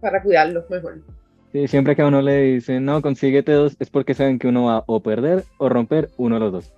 para 0.01 0.21
cuidarlos 0.21 0.69
mejor. 0.69 1.01
Sí, 1.53 1.67
siempre 1.67 1.97
que 1.97 2.03
a 2.03 2.07
uno 2.07 2.21
le 2.21 2.43
dicen, 2.43 2.85
no, 2.85 3.01
consíguete 3.01 3.53
dos, 3.53 3.75
es 3.79 3.89
porque 3.89 4.13
saben 4.13 4.39
que 4.39 4.49
uno 4.49 4.65
va 4.65 4.85
o 4.87 5.01
perder 5.01 5.45
o 5.57 5.71
romper 5.71 6.11
uno 6.19 6.35
de 6.35 6.41
los 6.41 6.53
dos. 6.53 6.73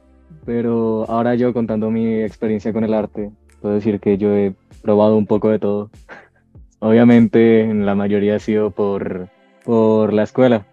Pero 0.46 1.10
ahora 1.10 1.34
yo 1.34 1.52
contando 1.52 1.90
mi 1.90 2.20
experiencia 2.20 2.72
con 2.72 2.84
el 2.84 2.94
arte, 2.94 3.32
puedo 3.60 3.74
decir 3.74 3.98
que 3.98 4.16
yo 4.16 4.32
he 4.32 4.54
probado 4.82 5.16
un 5.16 5.26
poco 5.26 5.50
de 5.50 5.58
todo. 5.58 5.90
Obviamente 6.78 7.62
en 7.62 7.84
la 7.84 7.96
mayoría 7.96 8.36
ha 8.36 8.38
sido 8.38 8.70
por, 8.70 9.28
por 9.64 10.12
la 10.12 10.22
escuela, 10.22 10.66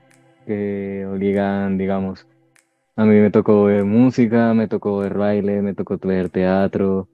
que 0.46 1.08
obligan, 1.12 1.80
digamos. 1.80 2.28
A 2.96 3.04
mí 3.04 3.16
me 3.16 3.32
tocó 3.32 3.64
ver 3.64 3.84
música, 3.84 4.54
me 4.54 4.68
tocó 4.68 5.00
ver 5.00 5.16
baile, 5.16 5.62
me 5.64 5.74
tocó 5.74 5.98
ver 5.98 6.30
teatro, 6.30 7.08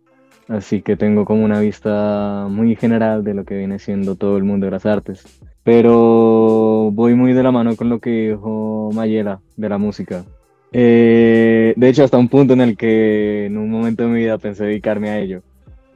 así 0.50 0.82
que 0.82 0.98
tengo 0.98 1.24
como 1.24 1.46
una 1.46 1.62
vista 1.62 2.48
muy 2.50 2.76
general 2.76 3.24
de 3.24 3.34
lo 3.34 3.46
que 3.46 3.58
viene 3.58 3.80
siendo 3.80 4.16
todo 4.16 4.36
el 4.36 4.44
mundo 4.44 4.66
de 4.66 4.72
las 4.72 4.86
artes. 4.86 5.26
Pero 5.64 6.92
voy 6.92 7.16
muy 7.16 7.34
de 7.34 7.44
la 7.44 7.52
mano 7.52 7.76
con 7.76 7.90
lo 7.90 8.00
que 8.00 8.30
dijo 8.32 8.90
Mayela 8.94 9.42
de 9.56 9.70
la 9.70 9.78
música. 9.78 10.26
Eh, 10.72 11.74
de 11.78 11.90
hecho, 11.90 12.04
hasta 12.04 12.18
un 12.18 12.28
punto 12.30 12.54
en 12.54 12.62
el 12.62 12.76
que 12.78 13.46
en 13.46 13.58
un 13.58 13.70
momento 13.70 14.04
de 14.04 14.10
mi 14.10 14.20
vida 14.20 14.38
pensé 14.38 14.66
dedicarme 14.66 15.10
a 15.10 15.20
ello. 15.20 15.42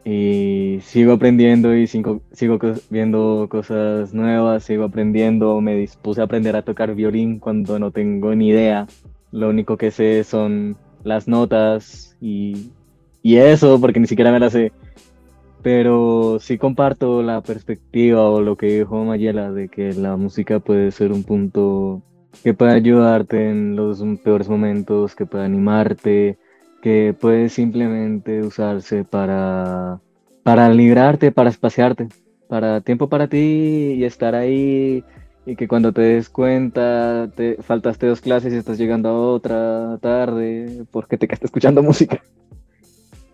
Y 0.06 0.80
sigo 0.84 1.14
aprendiendo 1.14 1.76
y 1.76 1.86
sigo, 1.88 2.22
sigo 2.32 2.60
co- 2.60 2.76
viendo 2.90 3.48
cosas 3.50 4.14
nuevas, 4.14 4.64
sigo 4.64 4.86
aprendiendo. 4.86 5.60
Me 5.62 5.76
dispuse 5.76 6.22
a 6.22 6.26
aprender 6.26 6.56
a 6.56 6.64
tocar 6.64 6.96
violín 6.96 7.40
cuando 7.40 7.78
no 7.80 7.92
tengo 7.92 8.34
ni 8.36 8.50
idea. 8.50 8.88
Lo 9.32 9.50
único 9.50 9.76
que 9.78 9.92
sé 9.92 10.24
son 10.24 10.78
las 11.04 11.28
notas 11.28 12.16
y, 12.22 12.72
y 13.22 13.38
eso, 13.38 13.80
porque 13.82 14.00
ni 14.00 14.08
siquiera 14.08 14.32
me 14.32 14.40
las 14.40 14.54
sé. 14.54 14.72
Pero 15.68 16.40
sí 16.40 16.58
comparto 16.58 17.22
la 17.22 17.42
perspectiva 17.42 18.30
o 18.30 18.40
lo 18.40 18.56
que 18.56 18.68
dijo 18.68 19.04
Mayela 19.04 19.52
de 19.52 19.68
que 19.68 19.92
la 19.92 20.16
música 20.16 20.62
puede 20.62 20.92
ser 20.92 21.12
un 21.12 21.24
punto 21.24 22.02
que 22.42 22.54
puede 22.54 22.72
ayudarte 22.72 23.50
en 23.50 23.76
los 23.76 24.02
peores 24.24 24.48
momentos, 24.48 25.14
que 25.14 25.26
puede 25.26 25.44
animarte, 25.44 26.38
que 26.82 27.14
puede 27.20 27.50
simplemente 27.50 28.44
usarse 28.44 29.04
para, 29.04 30.00
para 30.42 30.70
librarte, 30.70 31.34
para 31.34 31.50
espaciarte, 31.50 32.08
para 32.48 32.80
tiempo 32.80 33.10
para 33.10 33.28
ti 33.28 33.96
y 33.98 34.06
estar 34.06 34.36
ahí 34.36 35.04
y 35.46 35.58
que 35.58 35.68
cuando 35.68 35.92
te 35.92 36.00
des 36.00 36.30
cuenta 36.30 37.30
te 37.36 37.58
faltaste 37.62 38.08
dos 38.08 38.22
clases 38.22 38.54
y 38.54 38.56
estás 38.56 38.78
llegando 38.78 39.10
a 39.10 39.34
otra 39.34 39.98
tarde 40.02 40.86
porque 40.92 41.18
te 41.18 41.28
quedaste 41.28 41.48
escuchando 41.48 41.84
música. 41.84 42.24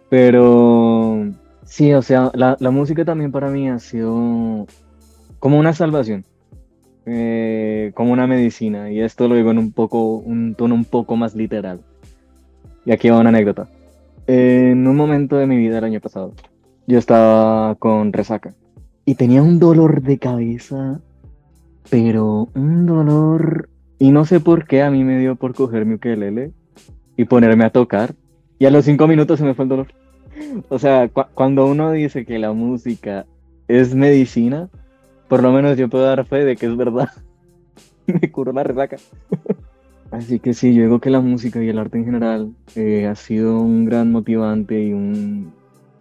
Pero 0.09 1.27
sí, 1.65 1.93
o 1.93 2.01
sea, 2.01 2.31
la, 2.33 2.57
la 2.59 2.71
música 2.71 3.05
también 3.05 3.31
para 3.31 3.49
mí 3.49 3.69
ha 3.69 3.79
sido 3.79 4.67
como 5.39 5.59
una 5.59 5.73
salvación, 5.73 6.23
eh, 7.05 7.91
como 7.95 8.13
una 8.13 8.27
medicina, 8.27 8.91
y 8.91 9.01
esto 9.01 9.27
lo 9.27 9.35
digo 9.35 9.51
en 9.51 9.57
un 9.57 9.71
poco, 9.71 10.17
un 10.17 10.55
tono 10.55 10.73
un 10.75 10.85
poco 10.85 11.15
más 11.15 11.35
literal. 11.35 11.81
Y 12.85 12.91
aquí 12.91 13.09
va 13.09 13.19
una 13.19 13.29
anécdota. 13.29 13.67
En 14.27 14.87
un 14.87 14.95
momento 14.95 15.35
de 15.35 15.45
mi 15.45 15.57
vida 15.57 15.79
el 15.79 15.83
año 15.83 15.99
pasado, 15.99 16.33
yo 16.87 16.97
estaba 16.97 17.75
con 17.75 18.13
resaca 18.13 18.53
y 19.05 19.15
tenía 19.15 19.43
un 19.43 19.59
dolor 19.59 20.01
de 20.01 20.17
cabeza, 20.17 21.01
pero 21.89 22.47
un 22.55 22.85
dolor, 22.85 23.69
y 23.99 24.11
no 24.11 24.23
sé 24.23 24.39
por 24.39 24.65
qué 24.65 24.81
a 24.81 24.89
mí 24.89 25.03
me 25.03 25.19
dio 25.19 25.35
por 25.35 25.53
coger 25.53 25.85
mi 25.85 25.95
ukelele 25.95 26.51
y 27.17 27.25
ponerme 27.25 27.65
a 27.65 27.69
tocar, 27.69 28.15
y 28.59 28.65
a 28.65 28.71
los 28.71 28.85
cinco 28.85 29.07
minutos 29.07 29.39
se 29.39 29.45
me 29.45 29.53
fue 29.53 29.63
el 29.63 29.69
dolor. 29.69 29.87
O 30.69 30.79
sea, 30.79 31.07
cu- 31.09 31.25
cuando 31.33 31.65
uno 31.65 31.91
dice 31.91 32.25
que 32.25 32.39
la 32.39 32.51
música 32.51 33.25
es 33.67 33.93
medicina, 33.95 34.69
por 35.27 35.41
lo 35.41 35.51
menos 35.51 35.77
yo 35.77 35.89
puedo 35.89 36.05
dar 36.05 36.25
fe 36.25 36.43
de 36.45 36.55
que 36.55 36.65
es 36.67 36.75
verdad. 36.77 37.09
Me 38.07 38.31
curó 38.31 38.51
la 38.53 38.63
resaca. 38.63 38.97
Así 40.11 40.39
que 40.39 40.53
sí, 40.53 40.75
yo 40.75 40.83
digo 40.83 40.99
que 40.99 41.09
la 41.09 41.21
música 41.21 41.61
y 41.63 41.69
el 41.69 41.79
arte 41.79 41.97
en 41.97 42.05
general 42.05 42.51
eh, 42.75 43.07
ha 43.07 43.15
sido 43.15 43.59
un 43.59 43.85
gran 43.85 44.11
motivante 44.11 44.79
y 44.79 44.93
un, 44.93 45.51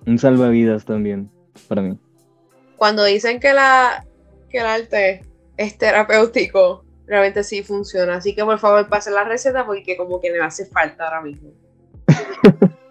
un 0.06 0.18
salvavidas 0.18 0.84
también 0.84 1.30
para 1.66 1.80
mí. 1.80 1.98
Cuando 2.76 3.04
dicen 3.04 3.40
que, 3.40 3.54
la, 3.54 4.04
que 4.50 4.58
el 4.58 4.66
arte 4.66 5.22
es 5.56 5.78
terapéutico, 5.78 6.84
realmente 7.06 7.42
sí 7.42 7.62
funciona. 7.62 8.16
Así 8.16 8.34
que 8.34 8.44
por 8.44 8.58
favor 8.58 8.86
pasen 8.88 9.14
la 9.14 9.24
receta 9.24 9.64
porque 9.64 9.96
como 9.96 10.20
que 10.20 10.30
me 10.30 10.40
hace 10.40 10.66
falta 10.66 11.04
ahora 11.04 11.22
mismo. 11.22 11.50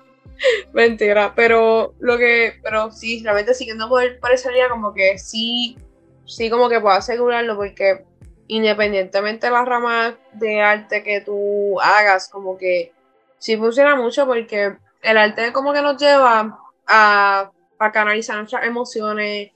Mentira, 0.74 1.33
pero 1.36 1.93
lo 2.00 2.17
que, 2.17 2.60
pero 2.63 2.91
sí, 2.91 3.21
realmente 3.24 3.53
siguiendo 3.53 3.89
por, 3.89 4.19
por 4.19 4.31
esa 4.31 4.50
línea, 4.50 4.69
como 4.69 4.93
que 4.93 5.17
sí, 5.17 5.77
sí 6.25 6.50
como 6.50 6.69
que 6.69 6.79
puedo 6.79 6.95
asegurarlo 6.95 7.55
porque 7.55 8.05
independientemente 8.48 9.48
de 9.48 9.53
la 9.53 9.63
rama 9.63 10.17
de 10.33 10.62
arte 10.62 11.03
que 11.03 11.21
tú 11.21 11.79
hagas, 11.79 12.27
como 12.29 12.57
que 12.57 12.91
sí 13.38 13.55
funciona 13.57 13.95
mucho 13.95 14.25
porque 14.25 14.75
el 15.01 15.17
arte 15.17 15.53
como 15.53 15.74
que 15.74 15.81
nos 15.81 15.98
lleva 15.98 16.60
a, 16.88 17.51
a 17.79 17.91
canalizar 17.91 18.38
nuestras 18.38 18.65
emociones, 18.65 19.51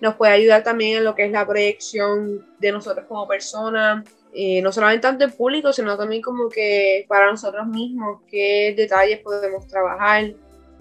nos 0.00 0.16
puede 0.16 0.34
ayudar 0.34 0.62
también 0.62 0.98
en 0.98 1.04
lo 1.04 1.14
que 1.14 1.24
es 1.24 1.32
la 1.32 1.46
proyección 1.46 2.46
de 2.58 2.72
nosotros 2.72 3.06
como 3.08 3.26
personas, 3.26 4.04
eh, 4.34 4.60
no 4.62 4.72
solamente 4.72 5.02
tanto 5.02 5.24
en 5.24 5.32
público, 5.32 5.72
sino 5.72 5.96
también 5.96 6.20
como 6.20 6.48
que 6.48 7.04
para 7.08 7.30
nosotros 7.30 7.66
mismos, 7.68 8.22
qué 8.28 8.74
detalles 8.76 9.20
podemos 9.20 9.66
trabajar, 9.68 10.32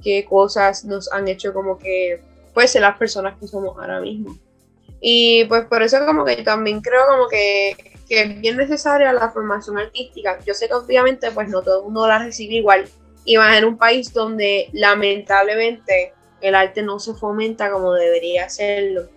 qué 0.04 0.26
cosas 0.26 0.84
nos 0.86 1.12
han 1.12 1.28
hecho 1.28 1.54
como 1.54 1.78
que, 1.78 2.20
pues, 2.54 2.72
ser 2.72 2.82
las 2.82 2.98
personas 2.98 3.38
que 3.40 3.48
somos 3.48 3.78
ahora 3.78 4.02
mismo. 4.02 4.36
Y 5.06 5.44
pues 5.46 5.66
por 5.66 5.84
eso 5.84 5.98
como 6.06 6.24
que 6.24 6.44
también 6.44 6.80
creo 6.80 7.06
como 7.06 7.28
que, 7.28 7.76
que 8.08 8.22
es 8.22 8.40
bien 8.40 8.56
necesaria 8.56 9.12
la 9.12 9.30
formación 9.32 9.78
artística. 9.78 10.40
Yo 10.46 10.54
sé 10.54 10.70
que 10.70 10.76
obviamente 10.76 11.30
pues 11.32 11.50
no 11.50 11.62
todo 11.62 11.80
el 11.80 11.84
mundo 11.84 12.08
la 12.08 12.20
recibe 12.20 12.56
igual. 12.56 12.86
Y 13.26 13.36
más 13.36 13.58
en 13.58 13.66
un 13.66 13.78
país 13.78 14.14
donde 14.14 14.70
lamentablemente 14.72 16.14
el 16.40 16.56
arte 16.56 16.82
no 16.84 17.00
se 17.00 17.14
fomenta 17.16 17.70
como 17.70 17.92
debería 17.92 18.46
hacerlo. 18.46 19.10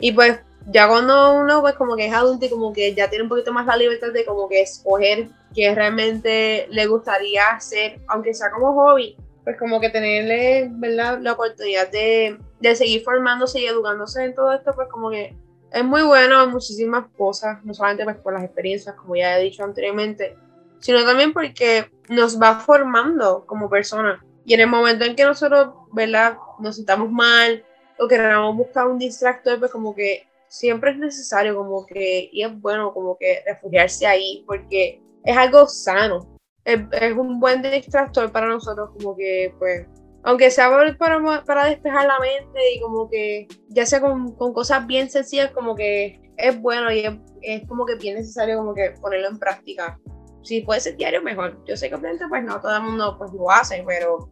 Y 0.00 0.12
pues 0.12 0.38
ya 0.66 0.88
cuando 0.88 1.34
uno 1.34 1.60
pues 1.60 1.74
como 1.74 1.96
que 1.96 2.06
es 2.06 2.14
adulto 2.14 2.46
y 2.46 2.50
como 2.50 2.72
que 2.72 2.94
ya 2.94 3.08
tiene 3.10 3.24
un 3.24 3.28
poquito 3.28 3.52
más 3.52 3.66
la 3.66 3.76
libertad 3.76 4.12
de 4.12 4.24
como 4.24 4.48
que 4.48 4.62
escoger 4.62 5.28
qué 5.54 5.74
realmente 5.74 6.66
le 6.70 6.86
gustaría 6.86 7.50
hacer, 7.50 8.00
aunque 8.08 8.34
sea 8.34 8.50
como 8.50 8.74
hobby, 8.74 9.16
pues 9.44 9.58
como 9.58 9.80
que 9.80 9.90
tenerle, 9.90 10.68
¿verdad? 10.72 11.18
La 11.20 11.32
oportunidad 11.32 11.90
de, 11.90 12.38
de 12.60 12.76
seguir 12.76 13.02
formándose 13.02 13.60
y 13.60 13.66
educándose 13.66 14.24
en 14.24 14.34
todo 14.34 14.52
esto, 14.52 14.72
pues 14.74 14.88
como 14.88 15.10
que 15.10 15.36
es 15.70 15.84
muy 15.84 16.02
bueno 16.02 16.46
muchísimas 16.48 17.06
cosas, 17.16 17.62
no 17.64 17.74
solamente 17.74 18.04
pues 18.04 18.16
por 18.16 18.32
las 18.32 18.44
experiencias, 18.44 18.94
como 18.94 19.16
ya 19.16 19.38
he 19.38 19.42
dicho 19.42 19.64
anteriormente, 19.64 20.36
sino 20.80 21.04
también 21.04 21.32
porque 21.32 21.90
nos 22.08 22.40
va 22.40 22.60
formando 22.60 23.44
como 23.46 23.68
personas. 23.68 24.20
Y 24.44 24.54
en 24.54 24.60
el 24.60 24.66
momento 24.66 25.04
en 25.04 25.16
que 25.16 25.24
nosotros, 25.24 25.74
¿verdad? 25.92 26.36
Nos 26.58 26.76
sentamos 26.76 27.10
mal 27.10 27.64
o 27.98 28.06
queramos 28.06 28.56
buscar 28.56 28.86
un 28.86 28.98
distractor, 28.98 29.58
pues 29.58 29.70
como 29.70 29.94
que 29.94 30.26
siempre 30.54 30.92
es 30.92 30.98
necesario 30.98 31.56
como 31.56 31.84
que, 31.84 32.30
y 32.32 32.42
es 32.42 32.60
bueno 32.60 32.94
como 32.94 33.16
que 33.18 33.42
refugiarse 33.44 34.06
ahí, 34.06 34.44
porque 34.46 35.02
es 35.24 35.36
algo 35.36 35.66
sano, 35.66 36.38
es, 36.64 36.78
un 37.16 37.40
buen 37.40 37.60
distractor 37.60 38.30
para 38.30 38.46
nosotros, 38.46 38.90
como 38.96 39.16
que, 39.16 39.52
pues, 39.58 39.86
aunque 40.22 40.50
sea 40.50 40.70
para, 40.96 41.44
para 41.44 41.66
despejar 41.66 42.06
la 42.06 42.20
mente 42.20 42.60
y 42.72 42.80
como 42.80 43.10
que, 43.10 43.48
ya 43.68 43.84
sea 43.84 44.00
con, 44.00 44.32
con 44.36 44.52
cosas 44.52 44.86
bien 44.86 45.10
sencillas, 45.10 45.50
como 45.50 45.74
que 45.74 46.20
es 46.36 46.60
bueno 46.60 46.92
y 46.92 47.04
es, 47.42 47.66
como 47.66 47.84
que 47.84 47.96
bien 47.96 48.14
necesario 48.14 48.56
como 48.56 48.74
que 48.74 48.94
ponerlo 49.02 49.28
en 49.28 49.38
práctica. 49.38 49.98
Si 50.42 50.60
puede 50.60 50.80
ser 50.80 50.96
diario, 50.96 51.22
mejor. 51.22 51.62
Yo 51.64 51.76
sé 51.76 51.88
que 51.88 51.94
obviamente 51.94 52.26
pues 52.28 52.44
no 52.44 52.60
todo 52.60 52.76
el 52.76 52.82
mundo 52.82 53.16
pues 53.18 53.32
lo 53.32 53.50
hace, 53.50 53.82
pero 53.86 54.30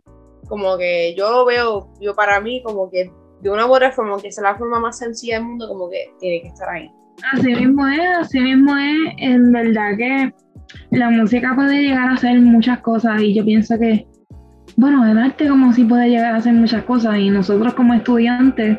como 0.49 0.77
que 0.77 1.15
yo 1.15 1.31
lo 1.31 1.45
veo, 1.45 1.93
yo 2.01 2.15
para 2.15 2.41
mí 2.41 2.63
como 2.63 2.91
que 2.91 3.11
de 3.43 3.51
una 3.51 3.67
u 3.67 3.75
otra 3.75 3.91
forma, 3.91 4.13
aunque 4.13 4.33
sea 4.33 4.45
la 4.45 4.55
forma 4.55 4.79
más 4.79 4.99
sencilla 4.99 5.37
del 5.37 5.47
mundo, 5.47 5.69
como 5.69 5.91
que 5.91 6.11
tiene 6.21 6.43
que 6.43 6.49
estar 6.49 6.69
ahí. 6.69 6.91
Así 7.33 7.55
mismo 7.55 7.87
es, 7.89 8.19
así 8.19 8.41
mismo 8.41 8.77
es, 8.77 8.97
en 9.19 9.53
verdad 9.53 9.97
que 9.97 10.35
la 10.91 11.11
música 11.11 11.55
puede 11.55 11.83
llegar 11.83 12.09
a 12.09 12.15
hacer 12.15 12.41
muchas 12.41 12.81
cosas 12.81 13.21
y 13.21 13.35
yo 13.35 13.45
pienso 13.45 13.79
que, 13.79 14.07
bueno, 14.77 15.05
el 15.07 15.19
arte 15.19 15.49
como 15.49 15.73
si 15.73 15.85
puede 15.85 16.09
llegar 16.09 16.35
a 16.35 16.39
hacer 16.39 16.55
muchas 16.55 16.85
cosas 16.85 17.19
y 17.19 17.31
nosotros 17.31 17.75
como 17.75 17.95
estudiantes 17.95 18.79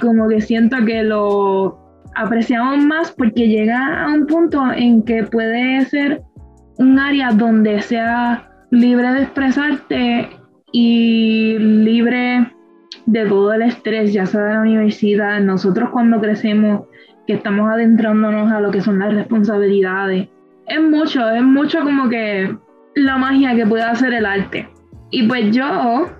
como 0.00 0.28
que 0.28 0.40
siento 0.40 0.76
que 0.84 1.02
lo 1.02 1.78
apreciamos 2.14 2.84
más 2.84 3.12
porque 3.12 3.48
llega 3.48 4.04
a 4.04 4.12
un 4.12 4.26
punto 4.26 4.72
en 4.72 5.02
que 5.02 5.24
puede 5.24 5.84
ser 5.86 6.22
un 6.78 6.98
área 6.98 7.30
donde 7.32 7.80
sea 7.82 8.50
libre 8.70 9.12
de 9.12 9.22
expresarte 9.22 10.30
y 10.72 11.58
libre 11.58 12.52
de 13.06 13.26
todo 13.26 13.52
el 13.52 13.62
estrés, 13.62 14.12
ya 14.12 14.26
sea 14.26 14.42
de 14.42 14.54
la 14.54 14.60
universidad, 14.60 15.40
nosotros 15.40 15.90
cuando 15.90 16.20
crecemos, 16.20 16.86
que 17.26 17.34
estamos 17.34 17.70
adentrándonos 17.70 18.52
a 18.52 18.60
lo 18.60 18.70
que 18.70 18.80
son 18.80 18.98
las 18.98 19.14
responsabilidades, 19.14 20.28
es 20.66 20.80
mucho, 20.80 21.28
es 21.30 21.42
mucho 21.42 21.80
como 21.82 22.08
que 22.08 22.54
la 22.94 23.16
magia 23.16 23.54
que 23.54 23.66
puede 23.66 23.82
hacer 23.82 24.14
el 24.14 24.26
arte. 24.26 24.68
Y 25.10 25.26
pues 25.26 25.54
yo 25.54 26.10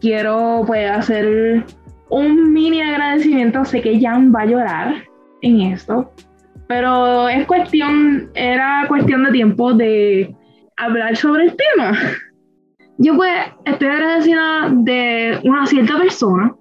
quiero 0.00 0.62
pues 0.66 0.90
hacer 0.90 1.64
un 2.10 2.52
mini 2.52 2.82
agradecimiento, 2.82 3.64
sé 3.64 3.80
que 3.80 4.00
Jan 4.00 4.32
va 4.34 4.42
a 4.42 4.46
llorar 4.46 4.94
en 5.40 5.60
esto, 5.60 6.12
pero 6.68 7.28
es 7.28 7.46
cuestión, 7.46 8.30
era 8.34 8.84
cuestión 8.88 9.24
de 9.24 9.32
tiempo 9.32 9.72
de 9.72 10.34
hablar 10.76 11.16
sobre 11.16 11.44
el 11.44 11.56
tema. 11.56 11.92
Yo 12.98 13.16
pues 13.16 13.32
estoy 13.64 13.88
agradecida 13.88 14.68
de 14.70 15.40
una 15.44 15.66
cierta 15.66 15.98
persona 15.98 16.54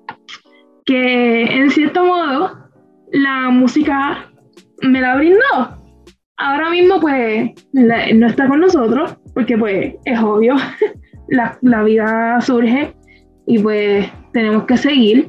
que 0.86 1.44
en 1.44 1.70
cierto 1.70 2.06
modo 2.06 2.58
la 3.12 3.50
música 3.50 4.32
me 4.82 5.02
la 5.02 5.16
brindó 5.16 5.82
ahora 6.42 6.70
mismo 6.70 7.00
pues 7.00 7.52
no 7.74 8.28
está 8.28 8.48
con 8.48 8.60
nosotros, 8.60 9.16
porque 9.34 9.58
pues 9.58 9.96
es 10.06 10.20
obvio, 10.20 10.56
la, 11.30 11.58
la, 11.62 11.84
vida 11.84 12.42
surge 12.42 12.94
y 13.48 13.60
pues 13.60 14.10
tenemos 14.34 14.64
que 14.64 14.78
seguir. 14.78 15.28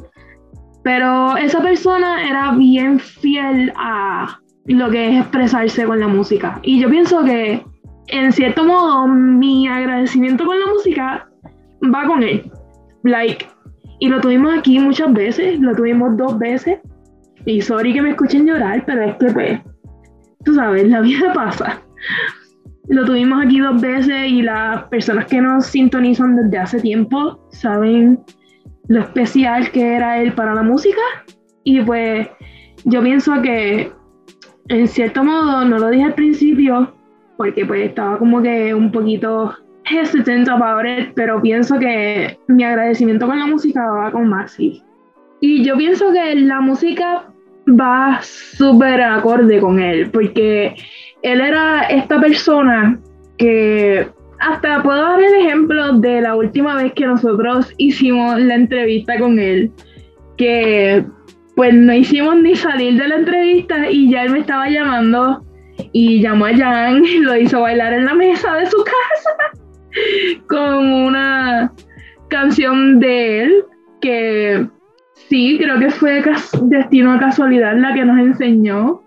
Pero 0.82 1.36
esa 1.36 1.62
persona 1.62 2.28
era 2.28 2.52
bien 2.52 2.98
fiel 2.98 3.72
a 3.76 4.40
lo 4.66 4.90
que 4.90 5.10
es 5.10 5.20
expresarse 5.20 5.84
con 5.84 6.00
la 6.00 6.08
música. 6.08 6.58
Y 6.62 6.80
yo 6.80 6.90
pienso 6.90 7.22
que 7.22 7.64
en 8.08 8.32
cierto 8.32 8.64
modo 8.64 9.06
mi 9.06 9.68
agradecimiento 9.68 10.44
con 10.44 10.58
la 10.58 10.66
música 10.66 11.28
va 11.82 12.06
con 12.06 12.22
él. 12.22 12.50
Like, 13.04 13.46
y 14.00 14.08
lo 14.08 14.20
tuvimos 14.20 14.56
aquí 14.58 14.78
muchas 14.78 15.12
veces, 15.12 15.60
lo 15.60 15.74
tuvimos 15.74 16.16
dos 16.16 16.38
veces. 16.38 16.78
Y 17.44 17.60
sorry 17.60 17.92
que 17.92 18.02
me 18.02 18.10
escuchen 18.10 18.46
llorar, 18.46 18.84
pero 18.86 19.02
es 19.02 19.16
que 19.16 19.26
pues 19.32 19.60
tú 20.44 20.54
sabes, 20.54 20.88
la 20.88 21.00
vida 21.00 21.32
pasa. 21.34 21.80
Lo 22.88 23.04
tuvimos 23.04 23.44
aquí 23.44 23.60
dos 23.60 23.80
veces 23.80 24.28
y 24.28 24.42
las 24.42 24.84
personas 24.84 25.26
que 25.26 25.40
nos 25.40 25.66
sintonizan 25.66 26.36
desde 26.36 26.58
hace 26.58 26.80
tiempo 26.80 27.48
saben 27.52 28.20
lo 28.88 29.00
especial 29.00 29.70
que 29.70 29.94
era 29.94 30.20
él 30.20 30.32
para 30.34 30.54
la 30.54 30.62
música. 30.62 31.00
Y 31.64 31.80
pues 31.80 32.28
yo 32.84 33.02
pienso 33.02 33.40
que 33.40 33.92
en 34.68 34.88
cierto 34.88 35.24
modo, 35.24 35.64
no 35.64 35.78
lo 35.78 35.90
dije 35.90 36.04
al 36.04 36.14
principio, 36.14 36.94
porque 37.42 37.66
pues 37.66 37.88
estaba 37.88 38.18
como 38.18 38.40
que 38.40 38.72
un 38.72 38.92
poquito 38.92 39.52
hesitant 39.85 40.48
about 40.48 40.87
it, 40.87 41.09
pero 41.16 41.42
pienso 41.42 41.76
que 41.76 42.38
mi 42.46 42.62
agradecimiento 42.62 43.26
con 43.26 43.37
la 43.37 43.46
música 43.46 43.85
va 43.85 44.12
con 44.12 44.28
Maxi. 44.28 44.81
Y 45.40 45.64
yo 45.64 45.76
pienso 45.76 46.12
que 46.12 46.37
la 46.37 46.61
música 46.61 47.24
va 47.68 48.20
súper 48.22 49.02
acorde 49.02 49.59
con 49.59 49.81
él, 49.81 50.09
porque 50.12 50.76
él 51.22 51.40
era 51.40 51.83
esta 51.90 52.20
persona 52.20 53.00
que 53.38 54.07
hasta 54.38 54.81
puedo 54.85 55.02
dar 55.02 55.20
el 55.20 55.35
ejemplo 55.35 55.94
de 55.94 56.20
la 56.20 56.37
última 56.37 56.76
vez 56.76 56.92
que 56.92 57.07
nosotros 57.07 57.74
hicimos 57.76 58.38
la 58.38 58.55
entrevista 58.55 59.18
con 59.18 59.40
él, 59.40 59.72
que 60.37 61.05
pues 61.57 61.74
no 61.74 61.92
hicimos 61.92 62.37
ni 62.37 62.55
salir 62.55 63.02
de 63.02 63.09
la 63.09 63.16
entrevista 63.16 63.90
y 63.90 64.11
ya 64.11 64.22
él 64.22 64.31
me 64.31 64.38
estaba 64.38 64.68
llamando 64.68 65.42
y 65.92 66.20
llamó 66.20 66.46
a 66.46 66.56
Jan 66.56 67.04
y 67.04 67.18
lo 67.18 67.37
hizo 67.37 67.61
bailar 67.61 67.92
en 67.92 68.06
la 68.06 68.14
mesa 68.14 68.54
de 68.56 68.66
su 68.66 68.76
casa 68.85 69.61
con 70.46 70.87
una 70.87 71.72
canción 72.28 72.98
de 72.98 73.42
él 73.42 73.64
que 74.00 74.66
sí, 75.28 75.58
creo 75.58 75.78
que 75.78 75.90
fue 75.90 76.22
destino 76.64 77.12
a 77.12 77.20
casualidad 77.20 77.76
la 77.76 77.94
que 77.94 78.04
nos 78.04 78.18
enseñó. 78.18 79.02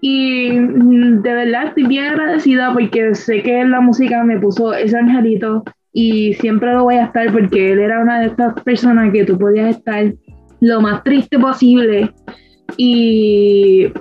Y 0.00 0.50
mm, 0.50 1.22
de 1.22 1.32
verdad 1.32 1.66
estoy 1.68 1.86
bien 1.86 2.06
agradecida 2.06 2.72
porque 2.72 3.14
sé 3.14 3.42
que 3.42 3.64
la 3.64 3.80
música 3.80 4.24
me 4.24 4.40
puso 4.40 4.74
ese 4.74 4.96
angelito 4.96 5.62
y 5.92 6.34
siempre 6.34 6.72
lo 6.72 6.84
voy 6.84 6.96
a 6.96 7.04
estar 7.04 7.30
porque 7.32 7.72
él 7.72 7.78
era 7.78 8.00
una 8.00 8.20
de 8.20 8.26
estas 8.26 8.60
personas 8.62 9.12
que 9.12 9.24
tú 9.24 9.38
podías 9.38 9.76
estar 9.76 10.12
lo 10.60 10.80
más 10.80 11.04
triste 11.04 11.38
posible 11.38 12.12
y 12.76 13.92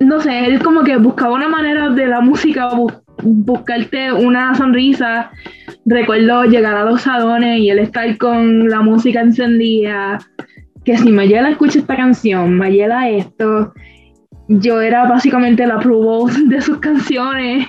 no 0.00 0.20
sé, 0.20 0.46
él 0.46 0.62
como 0.62 0.82
que 0.82 0.96
buscaba 0.96 1.34
una 1.34 1.48
manera 1.48 1.90
de 1.90 2.06
la 2.06 2.20
música, 2.20 2.70
buscarte 3.22 4.12
una 4.12 4.54
sonrisa. 4.54 5.30
Recuerdo 5.84 6.44
llegar 6.44 6.76
a 6.76 6.84
los 6.84 7.02
salones 7.02 7.60
y 7.60 7.70
él 7.70 7.78
estar 7.78 8.16
con 8.16 8.68
la 8.68 8.80
música 8.80 9.20
encendida, 9.20 10.18
que 10.84 10.96
si 10.96 11.12
Mayela 11.12 11.50
escucha 11.50 11.78
esta 11.78 11.96
canción, 11.96 12.56
Mayela 12.56 13.10
esto, 13.10 13.72
yo 14.48 14.80
era 14.80 15.06
básicamente 15.06 15.66
la 15.66 15.78
pro 15.78 16.26
de 16.46 16.60
sus 16.60 16.78
canciones 16.78 17.66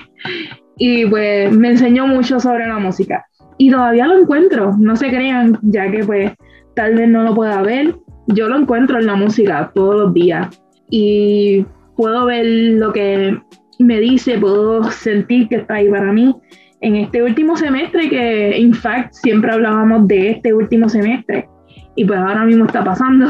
y 0.78 1.04
pues 1.06 1.52
me 1.52 1.70
enseñó 1.70 2.06
mucho 2.06 2.40
sobre 2.40 2.66
la 2.66 2.78
música. 2.78 3.26
Y 3.58 3.70
todavía 3.70 4.06
lo 4.06 4.18
encuentro, 4.18 4.74
no 4.78 4.96
se 4.96 5.08
crean, 5.10 5.58
ya 5.62 5.90
que 5.90 6.02
pues 6.04 6.32
tal 6.74 6.94
vez 6.94 7.08
no 7.08 7.22
lo 7.22 7.34
pueda 7.34 7.60
ver, 7.62 7.94
yo 8.28 8.48
lo 8.48 8.56
encuentro 8.58 8.98
en 8.98 9.06
la 9.06 9.14
música 9.14 9.70
todos 9.74 9.94
los 9.96 10.14
días 10.14 10.48
y 10.90 11.64
puedo 12.02 12.26
ver 12.26 12.44
lo 12.44 12.92
que 12.92 13.38
me 13.78 14.00
dice, 14.00 14.36
puedo 14.36 14.82
sentir 14.90 15.48
que 15.48 15.56
está 15.56 15.74
ahí 15.74 15.88
para 15.88 16.12
mí. 16.12 16.34
En 16.80 16.96
este 16.96 17.22
último 17.22 17.56
semestre, 17.56 18.10
que 18.10 18.56
en 18.56 18.74
fact 18.74 19.12
siempre 19.12 19.52
hablábamos 19.52 20.08
de 20.08 20.30
este 20.30 20.52
último 20.52 20.88
semestre, 20.88 21.48
y 21.94 22.04
pues 22.04 22.18
ahora 22.18 22.44
mismo 22.44 22.64
está 22.64 22.82
pasando. 22.82 23.28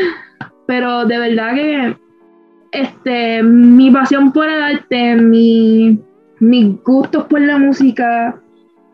Pero 0.66 1.06
de 1.06 1.18
verdad 1.18 1.54
que 1.54 1.96
este, 2.72 3.42
mi 3.42 3.90
pasión 3.90 4.30
por 4.30 4.46
el 4.46 4.62
arte, 4.62 5.16
mi, 5.16 5.98
mis 6.40 6.82
gustos 6.84 7.24
por 7.24 7.40
la 7.40 7.56
música 7.56 8.38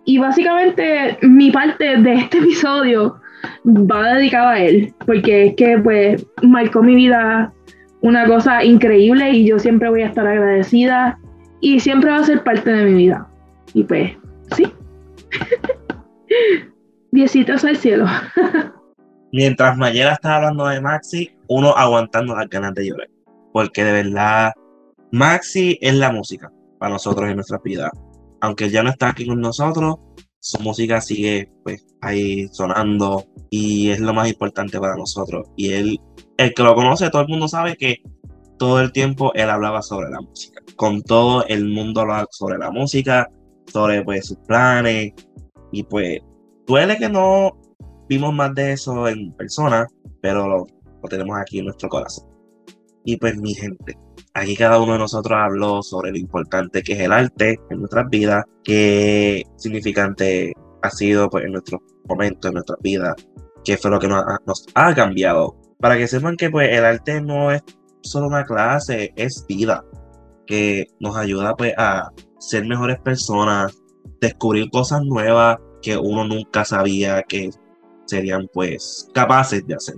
Y 0.05 0.19
básicamente 0.19 1.19
mi 1.23 1.51
parte 1.51 1.97
de 1.97 2.15
este 2.15 2.39
episodio 2.39 3.21
va 3.67 4.15
dedicada 4.15 4.53
a 4.53 4.61
él, 4.61 4.95
porque 5.05 5.47
es 5.47 5.55
que 5.57 5.77
pues 5.79 6.25
marcó 6.43 6.85
mi 6.85 6.95
vida 6.95 7.53
una 8.01 8.27
cosa 8.27 8.65
increíble 8.65 9.31
y 9.31 9.47
yo 9.47 9.59
siempre 9.59 9.89
voy 9.89 10.03
a 10.03 10.07
estar 10.07 10.27
agradecida 10.27 11.19
y 11.61 11.81
siempre 11.81 12.11
va 12.11 12.19
a 12.19 12.25
ser 12.25 12.45
parte 12.45 12.71
de 12.71 12.85
mi 12.85 12.95
vida. 12.95 13.29
Y 13.75 13.85
pues, 13.85 14.13
sí. 14.57 14.73
Besitos 17.11 17.65
al 17.65 17.77
cielo. 17.77 18.07
Mientras 19.33 19.77
Mayela 19.77 20.13
está 20.13 20.37
hablando 20.37 20.67
de 20.67 20.81
Maxi, 20.81 21.37
uno 21.49 21.77
aguantando 21.77 22.35
las 22.35 22.49
ganas 22.49 22.75
de 22.75 22.89
llorar. 22.89 23.09
Porque 23.53 23.85
de 23.85 23.93
verdad, 23.93 24.53
Maxi 25.13 25.79
es 25.81 25.95
la 25.95 26.13
música 26.13 26.51
para 26.79 26.93
nosotros 26.93 27.29
en 27.29 27.37
nuestra 27.37 27.59
vida. 27.63 27.91
Aunque 28.41 28.71
ya 28.71 28.83
no 28.83 28.91
está 28.91 29.11
aquí 29.11 29.27
con 29.27 29.41
nosotros, 29.41 29.97
su 30.41 30.63
música 30.63 31.01
sigue 31.01 31.51
pues 31.65 31.85
ahí 32.01 32.49
sonando 32.49 33.25
y 33.51 33.91
es 33.91 34.01
lo 34.01 34.15
más 34.15 34.29
importante 34.29 34.79
para 34.79 34.97
nosotros. 34.97 35.49
Y 35.57 35.73
él, 35.73 36.01
el 36.37 36.55
que 36.55 36.63
lo 36.63 36.75
conoce, 36.75 37.11
todo 37.11 37.23
el 37.23 37.29
mundo 37.29 37.49
sabe 37.49 37.77
que 37.77 38.03
todo 38.59 38.81
el 38.81 38.93
tiempo 38.93 39.33
él 39.35 39.51
hablaba 39.51 39.83
sobre 39.83 40.11
la 40.11 40.21
música. 40.21 40.61
Con 40.77 41.03
todo 41.03 41.45
el 41.47 41.69
mundo 41.69 42.03
hablaba 42.03 42.27
sobre 42.31 42.59
la 42.59 42.71
música, 42.71 43.29
sobre 43.67 44.03
pues 44.03 44.27
sus 44.27 44.39
planes 44.47 45.13
y 45.73 45.83
pues 45.83 46.21
duele 46.67 46.97
que 46.99 47.09
no 47.09 47.59
vimos 48.09 48.33
más 48.35 48.55
de 48.55 48.73
eso 48.73 49.09
en 49.09 49.33
persona, 49.35 49.87
pero 50.21 50.49
lo, 50.49 50.67
lo 51.03 51.09
tenemos 51.09 51.37
aquí 51.39 51.59
en 51.59 51.67
nuestro 51.67 51.89
corazón. 51.89 52.27
Y 53.05 53.17
pues 53.17 53.37
mi 53.39 53.55
gente, 53.55 53.97
aquí 54.39 54.57
cada 54.57 54.81
uno 54.81 54.95
de 54.95 54.99
nosotros 54.99 55.39
habló 55.39 55.83
sobre 55.83 56.11
lo 56.11 56.19
importante 56.19 56.83
que 56.83 56.95
es 56.95 57.01
el 57.01 57.13
arte 57.13 57.61
en 57.71 57.79
nuestras 57.79 58.09
vidas, 58.09 58.45
qué 58.65 59.45
significante 59.57 60.53
ha 60.83 60.91
sido 60.91 61.29
pues, 61.29 61.45
en 61.45 61.53
nuestros 61.53 61.81
momentos, 62.09 62.49
en 62.49 62.55
nuestras 62.55 62.79
vidas, 62.81 63.15
qué 63.65 63.77
fue 63.77 63.91
lo 63.91 63.99
que 63.99 64.09
nos 64.09 64.23
ha, 64.23 64.39
nos 64.47 64.67
ha 64.75 64.95
cambiado. 64.95 65.57
Para 65.81 65.97
que 65.97 66.09
sepan 66.09 66.37
que 66.37 66.51
pues, 66.51 66.69
el 66.71 66.85
arte 66.85 67.21
no 67.21 67.53
es 67.53 67.63
solo 68.03 68.27
una 68.27 68.45
clase, 68.45 69.13
es 69.17 69.45
vida, 69.49 69.85
que 70.47 70.87
nos 71.01 71.17
ayuda 71.17 71.55
pues, 71.57 71.75
a 71.77 72.11
ser 72.39 72.67
mejores 72.67 72.99
personas, 73.01 73.77
descubrir 74.21 74.71
cosas 74.71 75.03
nuevas 75.03 75.59
que 75.83 75.97
uno 75.97 76.25
nunca 76.25 76.65
sabía 76.65 77.23
que 77.23 77.51
serían 78.07 78.49
pues 78.53 79.09
capaces 79.13 79.67
de 79.67 79.75
hacer. 79.75 79.97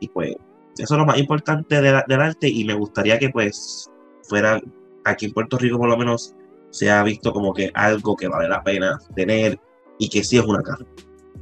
Y 0.00 0.08
pues 0.08 0.34
eso 0.78 0.94
es 0.94 0.98
lo 0.98 1.06
más 1.06 1.18
importante 1.18 1.80
de 1.80 1.92
la- 1.92 2.04
del 2.06 2.20
arte 2.20 2.48
y 2.48 2.64
me 2.64 2.74
gustaría 2.74 3.18
que 3.18 3.30
pues 3.30 3.90
fuera 4.24 4.60
aquí 5.04 5.26
en 5.26 5.32
Puerto 5.32 5.58
Rico 5.58 5.78
por 5.78 5.88
lo 5.88 5.96
menos 5.96 6.34
sea 6.70 7.02
visto 7.02 7.32
como 7.32 7.52
que 7.54 7.70
algo 7.74 8.14
que 8.16 8.28
vale 8.28 8.48
la 8.48 8.62
pena 8.62 8.98
tener 9.16 9.58
y 9.98 10.08
que 10.08 10.22
sí 10.22 10.36
es 10.38 10.44
una 10.44 10.62
carrera. 10.62 10.90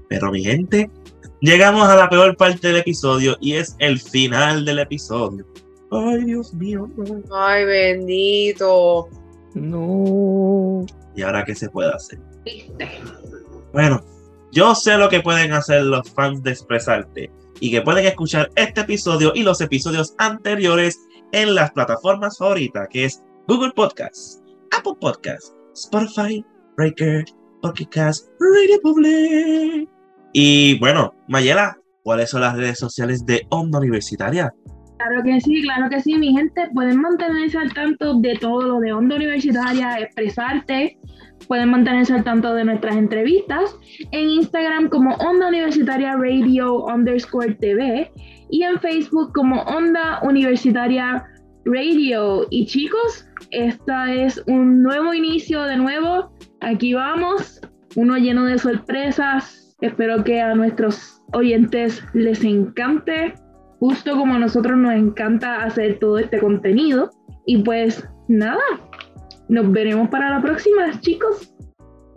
Pero 0.08 0.30
mi 0.30 0.42
gente, 0.44 0.88
llegamos 1.40 1.88
a 1.88 1.96
la 1.96 2.08
peor 2.08 2.36
parte 2.36 2.68
del 2.68 2.76
episodio 2.76 3.36
y 3.40 3.54
es 3.54 3.74
el 3.80 3.98
final 3.98 4.64
del 4.64 4.78
episodio. 4.78 5.44
Ay, 5.90 6.24
Dios 6.24 6.54
mío. 6.54 6.88
Ay, 7.32 7.64
bendito. 7.64 9.08
No. 9.54 10.84
¿Y 11.16 11.22
ahora 11.22 11.44
qué 11.44 11.54
se 11.54 11.68
puede 11.70 11.92
hacer? 11.92 12.20
Bueno, 13.72 14.00
yo 14.52 14.74
sé 14.74 14.96
lo 14.96 15.08
que 15.08 15.20
pueden 15.20 15.52
hacer 15.52 15.82
los 15.82 16.10
fans 16.10 16.42
de 16.42 16.52
Expresarte 16.52 17.30
y 17.60 17.70
que 17.70 17.82
pueden 17.82 18.06
escuchar 18.06 18.50
este 18.54 18.82
episodio 18.82 19.32
y 19.34 19.42
los 19.42 19.60
episodios 19.60 20.14
anteriores 20.18 21.00
en 21.32 21.54
las 21.54 21.70
plataformas 21.72 22.38
favoritas, 22.38 22.88
que 22.90 23.04
es 23.04 23.22
Google 23.48 23.72
Podcasts, 23.74 24.42
Apple 24.76 24.94
Podcasts, 25.00 25.54
Spotify, 25.74 26.44
Breaker, 26.76 27.24
Pocket 27.62 27.88
Cast, 27.90 28.28
Radio 28.38 28.80
Public. 28.82 29.88
Y 30.32 30.78
bueno, 30.78 31.14
Mayela, 31.28 31.78
¿cuáles 32.02 32.30
son 32.30 32.42
las 32.42 32.56
redes 32.56 32.78
sociales 32.78 33.24
de 33.24 33.46
Onda 33.50 33.78
Universitaria? 33.78 34.54
Claro 34.98 35.22
que 35.22 35.40
sí, 35.40 35.62
claro 35.62 35.90
que 35.90 36.00
sí, 36.00 36.14
mi 36.14 36.32
gente. 36.32 36.68
Pueden 36.72 37.00
mantenerse 37.00 37.58
al 37.58 37.72
tanto 37.74 38.14
de 38.14 38.34
todo 38.36 38.62
lo 38.62 38.80
de 38.80 38.92
Onda 38.92 39.16
Universitaria, 39.16 39.98
expresarte. 39.98 40.98
Pueden 41.48 41.70
mantenerse 41.70 42.14
al 42.14 42.24
tanto 42.24 42.54
de 42.54 42.64
nuestras 42.64 42.96
entrevistas 42.96 43.76
en 44.10 44.30
Instagram 44.30 44.88
como 44.88 45.14
Onda 45.16 45.48
Universitaria 45.48 46.16
Radio 46.16 46.84
underscore 46.86 47.54
TV 47.54 48.10
y 48.50 48.62
en 48.62 48.80
Facebook 48.80 49.32
como 49.34 49.60
Onda 49.62 50.20
Universitaria 50.22 51.26
Radio. 51.66 52.46
Y 52.50 52.66
chicos, 52.66 53.28
esta 53.50 54.12
es 54.12 54.42
un 54.46 54.82
nuevo 54.82 55.12
inicio 55.12 55.62
de 55.64 55.76
nuevo. 55.76 56.32
Aquí 56.62 56.94
vamos, 56.94 57.60
uno 57.96 58.16
lleno 58.16 58.46
de 58.46 58.58
sorpresas. 58.58 59.76
Espero 59.82 60.24
que 60.24 60.40
a 60.40 60.54
nuestros 60.54 61.22
oyentes 61.32 62.02
les 62.14 62.42
encante 62.44 63.34
justo 63.78 64.16
como 64.16 64.34
a 64.34 64.38
nosotros 64.38 64.76
nos 64.76 64.94
encanta 64.94 65.62
hacer 65.62 65.98
todo 65.98 66.18
este 66.18 66.38
contenido. 66.38 67.10
Y 67.46 67.58
pues 67.58 68.06
nada, 68.28 68.62
nos 69.48 69.70
veremos 69.70 70.08
para 70.08 70.30
la 70.30 70.42
próxima, 70.42 70.98
chicos. 71.00 71.52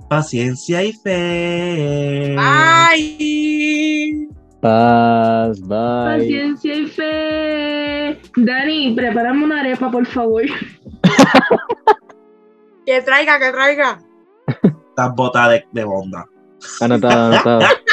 Paciencia 0.10 0.84
y 0.84 0.94
fe. 0.94 2.36
Bye. 2.36 4.28
Paz, 4.60 5.62
bye. 5.62 6.18
Paciencia 6.18 6.76
y 6.76 6.88
fe. 6.88 8.20
Dani, 8.36 8.94
prepárame 8.96 9.46
una 9.46 9.62
arepa, 9.62 9.92
por 9.92 10.06
favor. 10.06 10.44
Que 12.86 13.02
traiga, 13.04 13.38
que 13.38 13.52
traiga. 13.52 14.00
Estás 14.64 15.14
botada 15.16 15.50
de, 15.50 15.66
de 15.72 15.84
onda. 15.84 16.26
Anotado, 16.82 17.34
anotado. 17.34 17.60